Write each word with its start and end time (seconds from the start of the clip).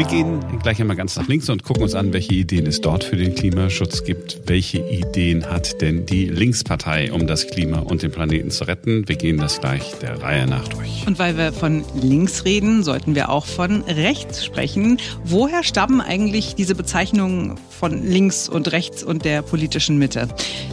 Wir 0.00 0.06
gehen 0.06 0.40
gleich 0.62 0.80
einmal 0.80 0.96
ganz 0.96 1.14
nach 1.16 1.28
links 1.28 1.50
und 1.50 1.62
gucken 1.62 1.82
uns 1.82 1.94
an, 1.94 2.14
welche 2.14 2.32
Ideen 2.32 2.66
es 2.66 2.80
dort 2.80 3.04
für 3.04 3.16
den 3.16 3.34
Klimaschutz 3.34 4.02
gibt. 4.02 4.40
Welche 4.46 4.78
Ideen 4.78 5.44
hat 5.44 5.82
denn 5.82 6.06
die 6.06 6.24
Linkspartei, 6.24 7.12
um 7.12 7.26
das 7.26 7.46
Klima 7.48 7.80
und 7.80 8.02
den 8.02 8.10
Planeten 8.10 8.50
zu 8.50 8.64
retten? 8.64 9.06
Wir 9.08 9.16
gehen 9.16 9.36
das 9.36 9.60
gleich 9.60 9.98
der 10.00 10.22
Reihe 10.22 10.46
nach 10.46 10.66
durch. 10.68 11.06
Und 11.06 11.18
weil 11.18 11.36
wir 11.36 11.52
von 11.52 11.84
links 12.00 12.46
reden, 12.46 12.82
sollten 12.82 13.14
wir 13.14 13.28
auch 13.28 13.44
von 13.44 13.82
rechts 13.82 14.42
sprechen. 14.42 14.96
Woher 15.22 15.62
stammen 15.62 16.00
eigentlich 16.00 16.54
diese 16.54 16.74
Bezeichnungen 16.74 17.58
von 17.68 18.02
links 18.02 18.48
und 18.48 18.72
rechts 18.72 19.02
und 19.02 19.26
der 19.26 19.42
politischen 19.42 19.98
Mitte? 19.98 20.28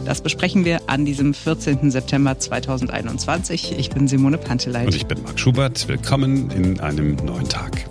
Das 0.06 0.22
besprechen 0.22 0.64
wir 0.64 0.80
an 0.86 1.04
diesem 1.04 1.34
14. 1.34 1.90
September 1.90 2.38
2021. 2.38 3.78
Ich 3.78 3.90
bin 3.90 4.08
Simone 4.08 4.38
Panteleit. 4.38 4.86
Und 4.86 4.94
ich 4.94 5.04
bin 5.04 5.22
Marc 5.22 5.38
Schubert. 5.38 5.86
Willkommen 5.86 6.50
in 6.50 6.80
einem 6.80 7.16
neuen 7.16 7.46
Tag. 7.50 7.84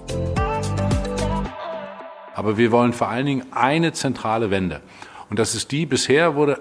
Aber 2.37 2.55
wir 2.55 2.71
wollen 2.71 2.93
vor 2.93 3.09
allen 3.09 3.25
Dingen 3.25 3.45
eine 3.49 3.93
zentrale 3.93 4.51
Wende. 4.51 4.81
Und 5.27 5.39
das 5.39 5.55
ist 5.55 5.71
die, 5.71 5.87
bisher 5.87 6.35
wurde 6.35 6.59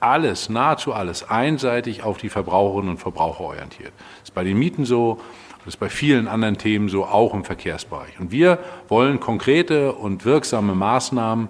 alles, 0.00 0.48
nahezu 0.48 0.92
alles, 0.92 1.28
einseitig 1.28 2.02
auf 2.02 2.18
die 2.18 2.28
Verbraucherinnen 2.28 2.90
und 2.90 2.98
Verbraucher 2.98 3.40
orientiert. 3.40 3.92
Das 4.20 4.30
ist 4.30 4.34
bei 4.34 4.44
den 4.44 4.58
Mieten 4.58 4.84
so, 4.84 5.20
das 5.64 5.74
ist 5.74 5.80
bei 5.80 5.90
vielen 5.90 6.26
anderen 6.26 6.56
Themen 6.56 6.88
so, 6.88 7.04
auch 7.04 7.34
im 7.34 7.44
Verkehrsbereich. 7.44 8.18
Und 8.18 8.32
wir 8.32 8.58
wollen 8.88 9.20
konkrete 9.20 9.92
und 9.92 10.24
wirksame 10.24 10.74
Maßnahmen, 10.74 11.48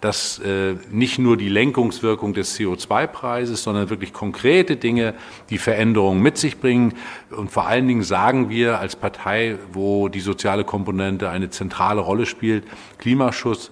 dass 0.00 0.40
äh, 0.40 0.74
nicht 0.90 1.20
nur 1.20 1.36
die 1.36 1.48
Lenkungswirkung 1.48 2.34
des 2.34 2.58
CO2-Preises, 2.58 3.62
sondern 3.62 3.88
wirklich 3.88 4.12
konkrete 4.12 4.76
Dinge 4.76 5.14
die 5.48 5.58
Veränderungen 5.58 6.20
mit 6.20 6.38
sich 6.38 6.58
bringen. 6.58 6.94
Und 7.30 7.52
vor 7.52 7.68
allen 7.68 7.86
Dingen 7.86 8.02
sagen 8.02 8.50
wir 8.50 8.80
als 8.80 8.96
Partei, 8.96 9.58
wo 9.72 10.08
die 10.08 10.20
soziale 10.20 10.64
Komponente 10.64 11.30
eine 11.30 11.50
zentrale 11.50 12.00
Rolle 12.00 12.26
spielt, 12.26 12.64
Klimaschutz, 12.98 13.70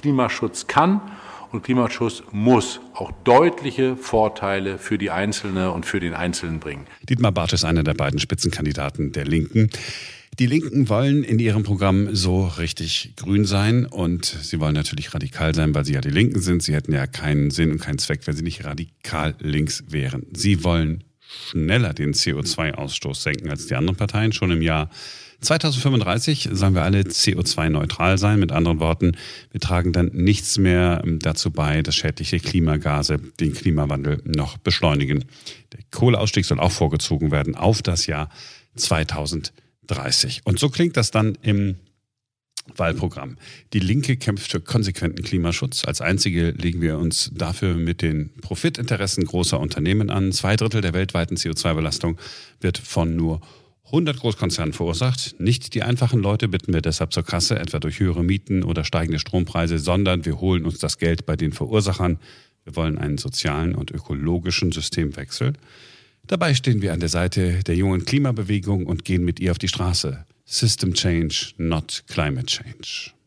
Klimaschutz 0.00 0.68
kann 0.68 1.02
und 1.52 1.62
Klimaschutz 1.62 2.22
muss 2.32 2.80
auch 2.94 3.12
deutliche 3.24 3.96
Vorteile 3.96 4.78
für 4.78 4.98
die 4.98 5.10
Einzelne 5.10 5.72
und 5.72 5.86
für 5.86 6.00
den 6.00 6.14
Einzelnen 6.14 6.60
bringen. 6.60 6.86
Dietmar 7.08 7.32
Barth 7.32 7.52
ist 7.52 7.64
einer 7.64 7.82
der 7.82 7.94
beiden 7.94 8.18
Spitzenkandidaten 8.18 9.12
der 9.12 9.24
Linken. 9.24 9.70
Die 10.38 10.46
Linken 10.46 10.88
wollen 10.88 11.24
in 11.24 11.40
ihrem 11.40 11.64
Programm 11.64 12.14
so 12.14 12.46
richtig 12.46 13.14
grün 13.16 13.44
sein 13.44 13.86
und 13.86 14.24
sie 14.24 14.60
wollen 14.60 14.74
natürlich 14.74 15.12
radikal 15.12 15.52
sein, 15.54 15.74
weil 15.74 15.84
sie 15.84 15.94
ja 15.94 16.00
die 16.00 16.10
Linken 16.10 16.40
sind. 16.40 16.62
Sie 16.62 16.74
hätten 16.74 16.92
ja 16.92 17.08
keinen 17.08 17.50
Sinn 17.50 17.72
und 17.72 17.80
keinen 17.80 17.98
Zweck, 17.98 18.20
wenn 18.26 18.36
sie 18.36 18.44
nicht 18.44 18.64
radikal 18.64 19.34
links 19.40 19.84
wären. 19.88 20.26
Sie 20.32 20.62
wollen 20.62 21.02
schneller 21.28 21.92
den 21.92 22.14
CO2-Ausstoß 22.14 23.20
senken 23.20 23.50
als 23.50 23.66
die 23.66 23.74
anderen 23.74 23.96
Parteien. 23.96 24.32
Schon 24.32 24.52
im 24.52 24.62
Jahr 24.62 24.90
2035 25.40 26.48
sollen 26.52 26.74
wir 26.74 26.82
alle 26.82 27.02
CO2-neutral 27.02 28.18
sein. 28.18 28.40
Mit 28.40 28.50
anderen 28.50 28.80
Worten, 28.80 29.16
wir 29.52 29.60
tragen 29.60 29.92
dann 29.92 30.10
nichts 30.12 30.58
mehr 30.58 31.02
dazu 31.06 31.52
bei, 31.52 31.82
dass 31.82 31.94
schädliche 31.94 32.40
Klimagase 32.40 33.18
den 33.38 33.54
Klimawandel 33.54 34.20
noch 34.24 34.58
beschleunigen. 34.58 35.24
Der 35.72 35.80
Kohleausstieg 35.92 36.44
soll 36.44 36.58
auch 36.58 36.72
vorgezogen 36.72 37.30
werden 37.30 37.54
auf 37.54 37.82
das 37.82 38.06
Jahr 38.06 38.30
2030. 38.74 40.40
Und 40.44 40.58
so 40.58 40.70
klingt 40.70 40.96
das 40.96 41.12
dann 41.12 41.38
im 41.42 41.76
Wahlprogramm. 42.76 43.38
Die 43.72 43.78
Linke 43.78 44.16
kämpft 44.16 44.50
für 44.50 44.60
konsequenten 44.60 45.24
Klimaschutz. 45.24 45.84
Als 45.84 46.00
einzige 46.00 46.50
legen 46.50 46.80
wir 46.80 46.98
uns 46.98 47.30
dafür 47.34 47.74
mit 47.74 48.02
den 48.02 48.30
Profitinteressen 48.40 49.24
großer 49.24 49.58
Unternehmen 49.58 50.10
an. 50.10 50.32
Zwei 50.32 50.56
Drittel 50.56 50.80
der 50.80 50.92
weltweiten 50.92 51.36
CO2-Belastung 51.36 52.18
wird 52.60 52.78
von 52.78 53.16
nur 53.16 53.40
100 53.88 54.18
Großkonzernen 54.18 54.74
verursacht. 54.74 55.36
Nicht 55.38 55.74
die 55.74 55.82
einfachen 55.82 56.20
Leute 56.20 56.48
bitten 56.48 56.74
wir 56.74 56.82
deshalb 56.82 57.12
zur 57.12 57.24
Kasse, 57.24 57.58
etwa 57.58 57.78
durch 57.80 58.00
höhere 58.00 58.22
Mieten 58.22 58.62
oder 58.62 58.84
steigende 58.84 59.18
Strompreise, 59.18 59.78
sondern 59.78 60.24
wir 60.24 60.40
holen 60.40 60.64
uns 60.64 60.78
das 60.78 60.98
Geld 60.98 61.24
bei 61.24 61.36
den 61.36 61.52
Verursachern. 61.52 62.18
Wir 62.64 62.76
wollen 62.76 62.98
einen 62.98 63.16
sozialen 63.16 63.74
und 63.74 63.90
ökologischen 63.90 64.72
Systemwechsel. 64.72 65.54
Dabei 66.26 66.52
stehen 66.52 66.82
wir 66.82 66.92
an 66.92 67.00
der 67.00 67.08
Seite 67.08 67.62
der 67.64 67.76
jungen 67.76 68.04
Klimabewegung 68.04 68.84
und 68.84 69.06
gehen 69.06 69.24
mit 69.24 69.40
ihr 69.40 69.52
auf 69.52 69.58
die 69.58 69.68
Straße. 69.68 70.26
System 70.44 70.92
Change, 70.92 71.52
not 71.56 72.04
Climate 72.06 72.46
Change. 72.46 73.17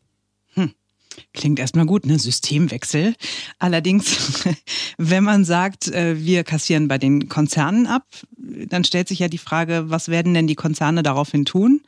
Klingt 1.34 1.58
erstmal 1.58 1.86
gut, 1.86 2.06
ne? 2.06 2.18
Systemwechsel. 2.18 3.14
Allerdings, 3.58 4.44
wenn 4.98 5.24
man 5.24 5.44
sagt, 5.44 5.88
äh, 5.88 6.18
wir 6.18 6.44
kassieren 6.44 6.88
bei 6.88 6.98
den 6.98 7.28
Konzernen 7.28 7.86
ab, 7.86 8.06
dann 8.36 8.84
stellt 8.84 9.08
sich 9.08 9.18
ja 9.18 9.28
die 9.28 9.38
Frage, 9.38 9.84
was 9.86 10.08
werden 10.08 10.34
denn 10.34 10.46
die 10.46 10.54
Konzerne 10.54 11.02
daraufhin 11.02 11.44
tun? 11.44 11.80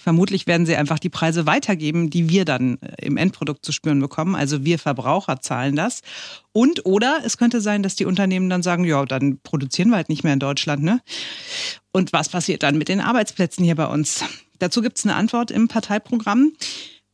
Vermutlich 0.00 0.46
werden 0.46 0.64
sie 0.64 0.76
einfach 0.76 1.00
die 1.00 1.08
Preise 1.08 1.44
weitergeben, 1.44 2.08
die 2.08 2.28
wir 2.28 2.44
dann 2.44 2.78
äh, 2.80 3.04
im 3.04 3.16
Endprodukt 3.16 3.64
zu 3.64 3.72
spüren 3.72 3.98
bekommen. 3.98 4.36
Also 4.36 4.64
wir 4.64 4.78
Verbraucher 4.78 5.40
zahlen 5.40 5.74
das. 5.74 6.02
Und 6.52 6.86
oder 6.86 7.18
es 7.24 7.36
könnte 7.36 7.60
sein, 7.60 7.82
dass 7.82 7.96
die 7.96 8.04
Unternehmen 8.04 8.48
dann 8.48 8.62
sagen, 8.62 8.84
ja, 8.84 9.04
dann 9.06 9.40
produzieren 9.42 9.90
wir 9.90 9.96
halt 9.96 10.08
nicht 10.08 10.22
mehr 10.22 10.34
in 10.34 10.38
Deutschland. 10.38 10.84
Ne? 10.84 11.00
Und 11.90 12.12
was 12.12 12.28
passiert 12.28 12.62
dann 12.62 12.78
mit 12.78 12.88
den 12.88 13.00
Arbeitsplätzen 13.00 13.64
hier 13.64 13.74
bei 13.74 13.86
uns? 13.86 14.22
Dazu 14.60 14.82
gibt 14.82 14.98
es 14.98 15.04
eine 15.04 15.16
Antwort 15.16 15.50
im 15.50 15.66
Parteiprogramm. 15.66 16.52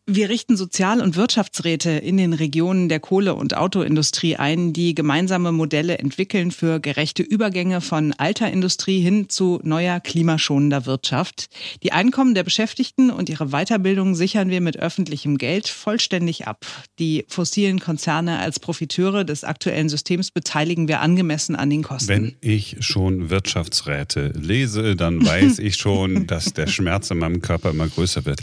Wir 0.06 0.28
richten 0.28 0.58
Sozial- 0.58 1.00
und 1.00 1.16
Wirtschaftsräte 1.16 1.88
in 1.92 2.18
den 2.18 2.34
Regionen 2.34 2.90
der 2.90 3.00
Kohle- 3.00 3.34
und 3.34 3.56
Autoindustrie 3.56 4.36
ein, 4.36 4.74
die 4.74 4.94
gemeinsame 4.94 5.50
Modelle 5.50 5.96
entwickeln 5.96 6.50
für 6.50 6.78
gerechte 6.78 7.22
Übergänge 7.22 7.80
von 7.80 8.12
alter 8.12 8.50
Industrie 8.50 9.00
hin 9.00 9.30
zu 9.30 9.60
neuer 9.62 10.00
klimaschonender 10.00 10.84
Wirtschaft. 10.84 11.48
Die 11.82 11.92
Einkommen 11.92 12.34
der 12.34 12.42
Beschäftigten 12.42 13.10
und 13.10 13.30
ihre 13.30 13.46
Weiterbildung 13.46 14.14
sichern 14.14 14.50
wir 14.50 14.60
mit 14.60 14.76
öffentlichem 14.76 15.38
Geld 15.38 15.68
vollständig 15.68 16.46
ab. 16.46 16.66
Die 16.98 17.24
fossilen 17.28 17.80
Konzerne 17.80 18.40
als 18.40 18.60
Profiteure 18.60 19.24
des 19.24 19.42
aktuellen 19.42 19.88
Systems 19.88 20.30
beteiligen 20.30 20.86
wir 20.86 21.00
angemessen 21.00 21.56
an 21.56 21.70
den 21.70 21.82
Kosten. 21.82 22.08
Wenn 22.10 22.36
ich 22.42 22.76
schon 22.80 23.30
Wirtschaftsräte 23.30 24.34
lese, 24.38 24.96
dann 24.96 25.24
weiß 25.24 25.58
ich 25.60 25.76
schon, 25.76 26.26
dass 26.26 26.52
der 26.52 26.66
Schmerz 26.66 27.10
in 27.10 27.16
meinem 27.16 27.40
Körper 27.40 27.70
immer 27.70 27.88
größer 27.88 28.26
wird. 28.26 28.40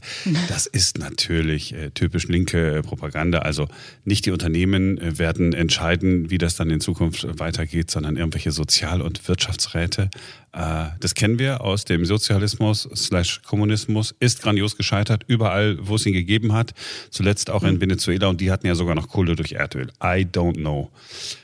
Das 0.49 0.65
ist 0.65 0.97
natürlich 0.97 1.50
natürlich 1.51 1.73
äh, 1.73 1.91
typisch 1.91 2.27
linke 2.27 2.77
äh, 2.77 2.81
Propaganda. 2.81 3.39
Also 3.39 3.67
nicht 4.05 4.25
die 4.25 4.31
Unternehmen 4.31 4.97
äh, 4.97 5.17
werden 5.17 5.53
entscheiden, 5.53 6.29
wie 6.29 6.37
das 6.37 6.55
dann 6.55 6.69
in 6.69 6.79
Zukunft 6.79 7.27
weitergeht, 7.39 7.91
sondern 7.91 8.15
irgendwelche 8.15 8.51
Sozial- 8.51 9.01
und 9.01 9.27
Wirtschaftsräte. 9.27 10.09
Äh, 10.53 10.85
das 10.99 11.13
kennen 11.13 11.39
wir 11.39 11.61
aus 11.61 11.85
dem 11.85 12.05
Sozialismus 12.05 12.87
slash 12.95 13.41
Kommunismus, 13.41 14.15
ist 14.19 14.41
grandios 14.41 14.77
gescheitert, 14.77 15.23
überall, 15.27 15.77
wo 15.81 15.95
es 15.95 16.05
ihn 16.05 16.13
gegeben 16.13 16.53
hat. 16.53 16.73
Zuletzt 17.09 17.49
auch 17.49 17.63
in 17.63 17.75
hm. 17.75 17.81
Venezuela 17.81 18.27
und 18.27 18.39
die 18.39 18.51
hatten 18.51 18.67
ja 18.67 18.75
sogar 18.75 18.95
noch 18.95 19.09
Kohle 19.09 19.35
durch 19.35 19.53
Erdöl. 19.53 19.87
I 20.01 20.25
don't 20.25 20.55
know. 20.55 20.89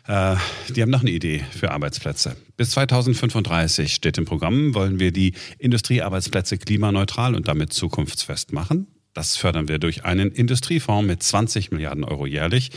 Äh, 0.07 0.35
die 0.73 0.81
haben 0.81 0.91
noch 0.91 1.01
eine 1.01 1.11
Idee 1.11 1.43
für 1.51 1.71
Arbeitsplätze. 1.71 2.37
Bis 2.55 2.71
2035 2.71 3.93
steht 3.93 4.17
im 4.17 4.25
Programm, 4.25 4.73
wollen 4.73 4.99
wir 4.99 5.11
die 5.11 5.33
Industriearbeitsplätze 5.59 6.57
klimaneutral 6.57 7.35
und 7.35 7.47
damit 7.47 7.73
zukunftsfest 7.73 8.53
machen. 8.53 8.87
Das 9.17 9.35
fördern 9.35 9.67
wir 9.67 9.79
durch 9.79 10.05
einen 10.05 10.31
Industriefonds 10.31 11.07
mit 11.07 11.23
20 11.23 11.71
Milliarden 11.71 12.03
Euro 12.03 12.27
jährlich. 12.27 12.69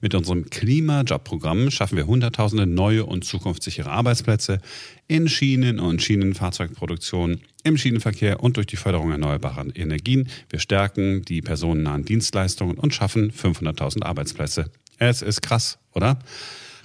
Mit 0.00 0.14
unserem 0.14 0.48
Klimajob-Programm 0.48 1.72
schaffen 1.72 1.96
wir 1.96 2.06
Hunderttausende 2.06 2.66
neue 2.66 3.04
und 3.04 3.24
zukunftssichere 3.24 3.90
Arbeitsplätze 3.90 4.60
in 5.08 5.28
Schienen- 5.28 5.80
und 5.80 6.00
Schienenfahrzeugproduktion, 6.00 7.40
im 7.64 7.76
Schienenverkehr 7.76 8.44
und 8.44 8.58
durch 8.58 8.68
die 8.68 8.76
Förderung 8.76 9.10
erneuerbarer 9.10 9.66
Energien. 9.74 10.28
Wir 10.50 10.60
stärken 10.60 11.24
die 11.24 11.42
personennahen 11.42 12.04
Dienstleistungen 12.04 12.78
und 12.78 12.94
schaffen 12.94 13.32
500.000 13.32 14.04
Arbeitsplätze. 14.04 14.70
Es 14.98 15.20
ist 15.20 15.42
krass, 15.42 15.80
oder? 15.94 16.20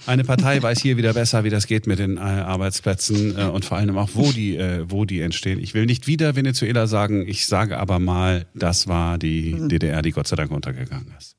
Eine 0.06 0.24
Partei 0.24 0.62
weiß 0.62 0.82
hier 0.82 0.96
wieder 0.96 1.14
besser, 1.14 1.44
wie 1.44 1.50
das 1.50 1.66
geht 1.66 1.86
mit 1.86 1.98
den 1.98 2.18
äh, 2.18 2.20
Arbeitsplätzen 2.20 3.38
äh, 3.38 3.44
und 3.44 3.64
vor 3.64 3.78
allem 3.78 3.96
auch, 3.96 4.10
wo 4.14 4.32
die, 4.32 4.56
äh, 4.56 4.84
wo 4.88 5.04
die 5.04 5.20
entstehen. 5.20 5.58
Ich 5.58 5.72
will 5.72 5.86
nicht 5.86 6.06
wieder 6.06 6.36
Venezuela 6.36 6.86
sagen, 6.86 7.26
ich 7.26 7.46
sage 7.46 7.78
aber 7.78 7.98
mal, 7.98 8.46
das 8.54 8.86
war 8.86 9.18
die 9.18 9.52
hm. 9.52 9.68
DDR, 9.68 10.02
die 10.02 10.10
Gott 10.10 10.26
sei 10.26 10.36
Dank 10.36 10.50
untergegangen 10.50 11.12
ist. 11.18 11.36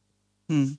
Hm. 0.50 0.78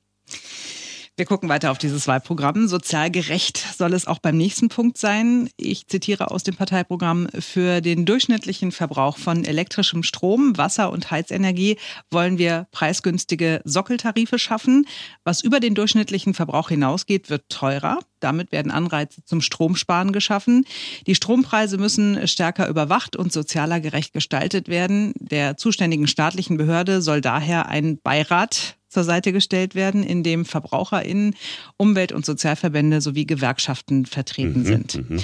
Wir 1.18 1.24
gucken 1.24 1.48
weiter 1.48 1.70
auf 1.70 1.78
dieses 1.78 2.06
Wahlprogramm. 2.06 2.68
Sozial 2.68 3.10
gerecht 3.10 3.56
soll 3.56 3.94
es 3.94 4.06
auch 4.06 4.18
beim 4.18 4.36
nächsten 4.36 4.68
Punkt 4.68 4.98
sein. 4.98 5.48
Ich 5.56 5.86
zitiere 5.88 6.30
aus 6.30 6.42
dem 6.42 6.56
Parteiprogramm. 6.56 7.28
Für 7.38 7.80
den 7.80 8.04
durchschnittlichen 8.04 8.70
Verbrauch 8.70 9.16
von 9.16 9.46
elektrischem 9.46 10.02
Strom, 10.02 10.58
Wasser 10.58 10.92
und 10.92 11.10
Heizenergie 11.10 11.78
wollen 12.10 12.36
wir 12.36 12.66
preisgünstige 12.70 13.62
Sockeltarife 13.64 14.38
schaffen. 14.38 14.86
Was 15.24 15.40
über 15.40 15.58
den 15.58 15.74
durchschnittlichen 15.74 16.34
Verbrauch 16.34 16.68
hinausgeht, 16.68 17.30
wird 17.30 17.48
teurer. 17.48 18.00
Damit 18.20 18.52
werden 18.52 18.70
Anreize 18.70 19.24
zum 19.24 19.40
Stromsparen 19.40 20.12
geschaffen. 20.12 20.66
Die 21.06 21.14
Strompreise 21.14 21.78
müssen 21.78 22.28
stärker 22.28 22.68
überwacht 22.68 23.16
und 23.16 23.32
sozialer 23.32 23.80
gerecht 23.80 24.12
gestaltet 24.12 24.68
werden. 24.68 25.14
Der 25.18 25.56
zuständigen 25.56 26.08
staatlichen 26.08 26.58
Behörde 26.58 27.00
soll 27.00 27.22
daher 27.22 27.68
ein 27.68 27.98
Beirat 28.02 28.75
zur 28.96 29.04
Seite 29.04 29.30
gestellt 29.30 29.74
werden, 29.74 30.02
in 30.02 30.22
dem 30.22 30.46
VerbraucherInnen, 30.46 31.34
Umwelt- 31.76 32.12
und 32.12 32.24
Sozialverbände 32.24 33.02
sowie 33.02 33.26
Gewerkschaften 33.26 34.06
vertreten 34.06 34.60
mhm, 34.60 34.64
sind. 34.64 35.10
Mhm, 35.10 35.20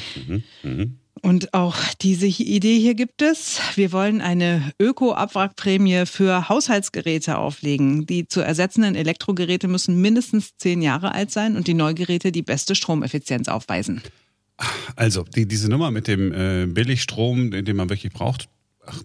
mh, 0.62 0.70
mh. 0.74 0.86
Und 1.22 1.54
auch 1.54 1.76
diese 2.02 2.26
Idee 2.26 2.78
hier 2.78 2.94
gibt 2.94 3.22
es. 3.22 3.60
Wir 3.76 3.92
wollen 3.92 4.20
eine 4.20 4.72
Öko-Abwrackprämie 4.78 6.04
für 6.04 6.50
Haushaltsgeräte 6.50 7.38
auflegen. 7.38 8.04
Die 8.04 8.28
zu 8.28 8.42
ersetzenden 8.42 8.94
Elektrogeräte 8.94 9.68
müssen 9.68 10.02
mindestens 10.02 10.54
zehn 10.58 10.82
Jahre 10.82 11.14
alt 11.14 11.30
sein 11.30 11.56
und 11.56 11.66
die 11.66 11.74
Neugeräte 11.74 12.30
die 12.30 12.42
beste 12.42 12.74
Stromeffizienz 12.74 13.48
aufweisen. 13.48 14.02
Also, 14.96 15.22
die, 15.22 15.48
diese 15.48 15.70
Nummer 15.70 15.90
mit 15.90 16.08
dem 16.08 16.30
äh, 16.30 16.66
Billigstrom, 16.66 17.52
den 17.52 17.74
man 17.74 17.88
wirklich 17.88 18.12
braucht, 18.12 18.50
ach, 18.84 19.00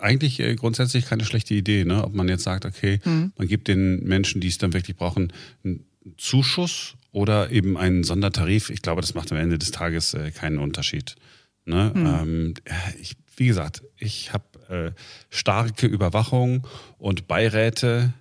eigentlich 0.00 0.40
äh, 0.40 0.54
grundsätzlich 0.54 1.06
keine 1.06 1.24
schlechte 1.24 1.54
Idee, 1.54 1.84
ne? 1.84 2.04
Ob 2.04 2.14
man 2.14 2.28
jetzt 2.28 2.44
sagt, 2.44 2.64
okay, 2.64 3.00
mhm. 3.04 3.32
man 3.36 3.48
gibt 3.48 3.68
den 3.68 4.04
Menschen, 4.04 4.40
die 4.40 4.48
es 4.48 4.58
dann 4.58 4.72
wirklich 4.72 4.96
brauchen, 4.96 5.32
einen 5.64 5.84
Zuschuss 6.16 6.94
oder 7.12 7.50
eben 7.50 7.76
einen 7.76 8.04
Sondertarif. 8.04 8.70
Ich 8.70 8.82
glaube, 8.82 9.00
das 9.00 9.14
macht 9.14 9.32
am 9.32 9.38
Ende 9.38 9.58
des 9.58 9.70
Tages 9.70 10.14
äh, 10.14 10.30
keinen 10.30 10.58
Unterschied. 10.58 11.16
Ne? 11.64 11.92
Mhm. 11.94 12.06
Ähm, 12.06 12.54
ich, 13.00 13.16
wie 13.36 13.46
gesagt, 13.46 13.82
ich 13.98 14.32
habe 14.32 14.44
äh, 14.68 15.00
starke 15.30 15.86
Überwachung 15.86 16.66
und 16.98 17.28
Beiräte. 17.28 18.12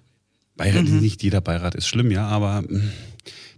Beiräte, 0.56 0.92
mhm. 0.92 1.00
nicht 1.00 1.24
jeder 1.24 1.42
Beirat 1.42 1.76
ist 1.76 1.88
schlimm, 1.88 2.12
ja, 2.12 2.28
aber 2.28 2.64
hm, 2.68 2.92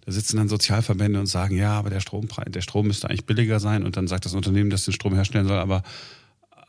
da 0.06 0.12
sitzen 0.12 0.38
dann 0.38 0.50
Sozialverbände 0.50 1.20
und 1.20 1.28
sagen, 1.28 1.56
ja, 1.56 1.74
aber 1.74 1.90
der 1.90 2.02
Strompreis, 2.02 2.48
der 2.50 2.62
Strom 2.62 2.88
müsste 2.88 3.10
eigentlich 3.10 3.26
billiger 3.26 3.60
sein 3.60 3.84
und 3.84 3.96
dann 3.96 4.08
sagt 4.08 4.26
das 4.26 4.34
Unternehmen, 4.34 4.70
das 4.70 4.86
den 4.86 4.94
Strom 4.94 5.14
herstellen 5.16 5.48
soll, 5.48 5.60
aber 5.60 5.84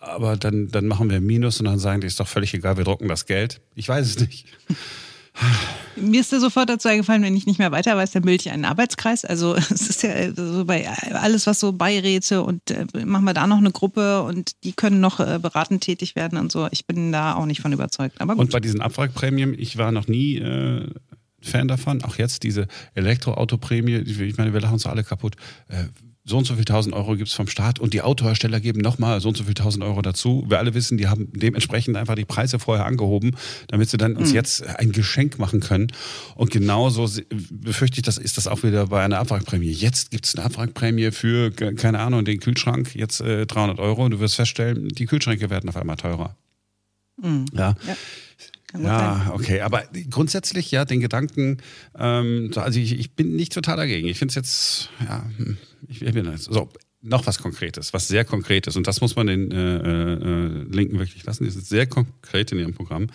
aber 0.00 0.36
dann, 0.36 0.68
dann 0.68 0.86
machen 0.86 1.10
wir 1.10 1.20
Minus 1.20 1.60
und 1.60 1.66
dann 1.66 1.78
sagen 1.78 2.00
die, 2.00 2.06
ist 2.06 2.18
doch 2.20 2.28
völlig 2.28 2.54
egal, 2.54 2.76
wir 2.76 2.84
drucken 2.84 3.08
das 3.08 3.26
Geld. 3.26 3.60
Ich 3.74 3.88
weiß 3.88 4.06
es 4.06 4.18
nicht. 4.18 4.46
Mir 5.96 6.20
ist 6.20 6.32
da 6.32 6.40
sofort 6.40 6.68
dazu 6.68 6.88
eingefallen, 6.88 7.22
wenn 7.22 7.36
ich 7.36 7.46
nicht 7.46 7.58
mehr 7.58 7.72
weiter 7.72 7.96
weiß, 7.96 8.12
dann 8.12 8.22
bilde 8.22 8.42
ich 8.42 8.50
einen 8.50 8.64
Arbeitskreis. 8.64 9.24
Also 9.24 9.54
es 9.70 9.88
ist 9.88 10.02
ja 10.02 10.32
so 10.34 10.64
bei 10.64 10.88
alles, 11.12 11.46
was 11.46 11.60
so 11.60 11.72
Beiräte 11.72 12.42
und 12.42 12.70
äh, 12.70 12.86
machen 13.04 13.24
wir 13.24 13.34
da 13.34 13.46
noch 13.46 13.58
eine 13.58 13.70
Gruppe 13.70 14.22
und 14.22 14.52
die 14.64 14.72
können 14.72 15.00
noch 15.00 15.20
äh, 15.20 15.38
beratend 15.40 15.82
tätig 15.82 16.16
werden 16.16 16.38
und 16.38 16.50
so. 16.50 16.68
Ich 16.70 16.86
bin 16.86 17.12
da 17.12 17.34
auch 17.34 17.46
nicht 17.46 17.60
von 17.60 17.72
überzeugt. 17.72 18.20
Aber 18.20 18.34
gut. 18.34 18.40
Und 18.40 18.52
bei 18.52 18.60
diesen 18.60 18.80
Abwrackprämien, 18.80 19.54
ich 19.58 19.76
war 19.76 19.92
noch 19.92 20.08
nie 20.08 20.38
äh, 20.38 20.88
Fan 21.42 21.68
davon. 21.68 22.02
Auch 22.04 22.16
jetzt 22.16 22.42
diese 22.42 22.68
Elektroautoprämie, 22.94 23.96
ich 23.96 24.36
meine, 24.36 24.52
wir 24.52 24.60
lachen 24.60 24.74
uns 24.74 24.86
alle 24.86 25.04
kaputt. 25.04 25.36
So 26.24 26.36
und 26.36 26.46
so 26.46 26.54
viel 26.54 26.66
tausend 26.66 26.94
Euro 26.94 27.16
gibt 27.16 27.28
es 27.28 27.34
vom 27.34 27.48
Staat 27.48 27.78
und 27.78 27.94
die 27.94 28.02
Autohersteller 28.02 28.60
geben 28.60 28.80
nochmal 28.80 29.20
so 29.22 29.28
und 29.28 29.38
so 29.38 29.44
viel 29.44 29.54
tausend 29.54 29.82
Euro 29.82 30.02
dazu. 30.02 30.44
Wir 30.48 30.58
alle 30.58 30.74
wissen, 30.74 30.98
die 30.98 31.08
haben 31.08 31.28
dementsprechend 31.32 31.96
einfach 31.96 32.14
die 32.14 32.26
Preise 32.26 32.58
vorher 32.58 32.84
angehoben, 32.84 33.36
damit 33.68 33.88
sie 33.88 33.96
dann 33.96 34.16
uns 34.16 34.30
mhm. 34.30 34.34
jetzt 34.34 34.66
ein 34.66 34.92
Geschenk 34.92 35.38
machen 35.38 35.60
können. 35.60 35.88
Und 36.34 36.50
genauso 36.50 37.08
befürchte 37.50 38.00
ich, 38.00 38.02
das 38.02 38.18
ist 38.18 38.36
das 38.36 38.48
auch 38.48 38.62
wieder 38.62 38.88
bei 38.88 39.02
einer 39.02 39.18
Abwrackprämie. 39.18 39.70
Jetzt 39.70 40.10
gibt 40.10 40.26
es 40.26 40.34
eine 40.34 40.44
Abwrackprämie 40.44 41.10
für, 41.10 41.50
keine 41.52 42.00
Ahnung, 42.00 42.26
den 42.26 42.38
Kühlschrank, 42.38 42.94
jetzt 42.94 43.22
äh, 43.22 43.46
300 43.46 43.78
Euro. 43.78 44.04
Und 44.04 44.10
du 44.10 44.20
wirst 44.20 44.36
feststellen, 44.36 44.88
die 44.88 45.06
Kühlschränke 45.06 45.48
werden 45.48 45.70
auf 45.70 45.76
einmal 45.76 45.96
teurer. 45.96 46.36
Mhm. 47.16 47.46
ja. 47.54 47.74
ja. 47.86 47.96
Ja, 48.78 49.30
okay. 49.34 49.60
Aber 49.60 49.84
grundsätzlich, 50.10 50.70
ja, 50.70 50.84
den 50.84 51.00
Gedanken, 51.00 51.58
ähm, 51.98 52.50
also 52.54 52.78
ich, 52.78 52.98
ich, 52.98 53.12
bin 53.12 53.34
nicht 53.36 53.52
total 53.52 53.76
dagegen. 53.76 54.08
Ich 54.08 54.18
finde 54.18 54.30
es 54.30 54.36
jetzt, 54.36 54.90
ja, 55.04 55.24
hm, 55.36 55.56
ich, 55.88 56.02
ich 56.02 56.12
bin 56.12 56.30
jetzt, 56.30 56.44
so, 56.44 56.68
noch 57.02 57.26
was 57.26 57.38
Konkretes, 57.38 57.92
was 57.92 58.08
sehr 58.08 58.24
Konkretes. 58.24 58.76
Und 58.76 58.86
das 58.86 59.00
muss 59.00 59.16
man 59.16 59.26
den 59.26 59.50
äh, 59.50 59.76
äh, 59.76 60.64
Linken 60.70 60.98
wirklich 60.98 61.24
lassen. 61.24 61.44
Die 61.44 61.50
sind 61.50 61.66
sehr 61.66 61.86
konkret 61.86 62.52
in 62.52 62.58
ihrem 62.58 62.74
Programm. 62.74 63.08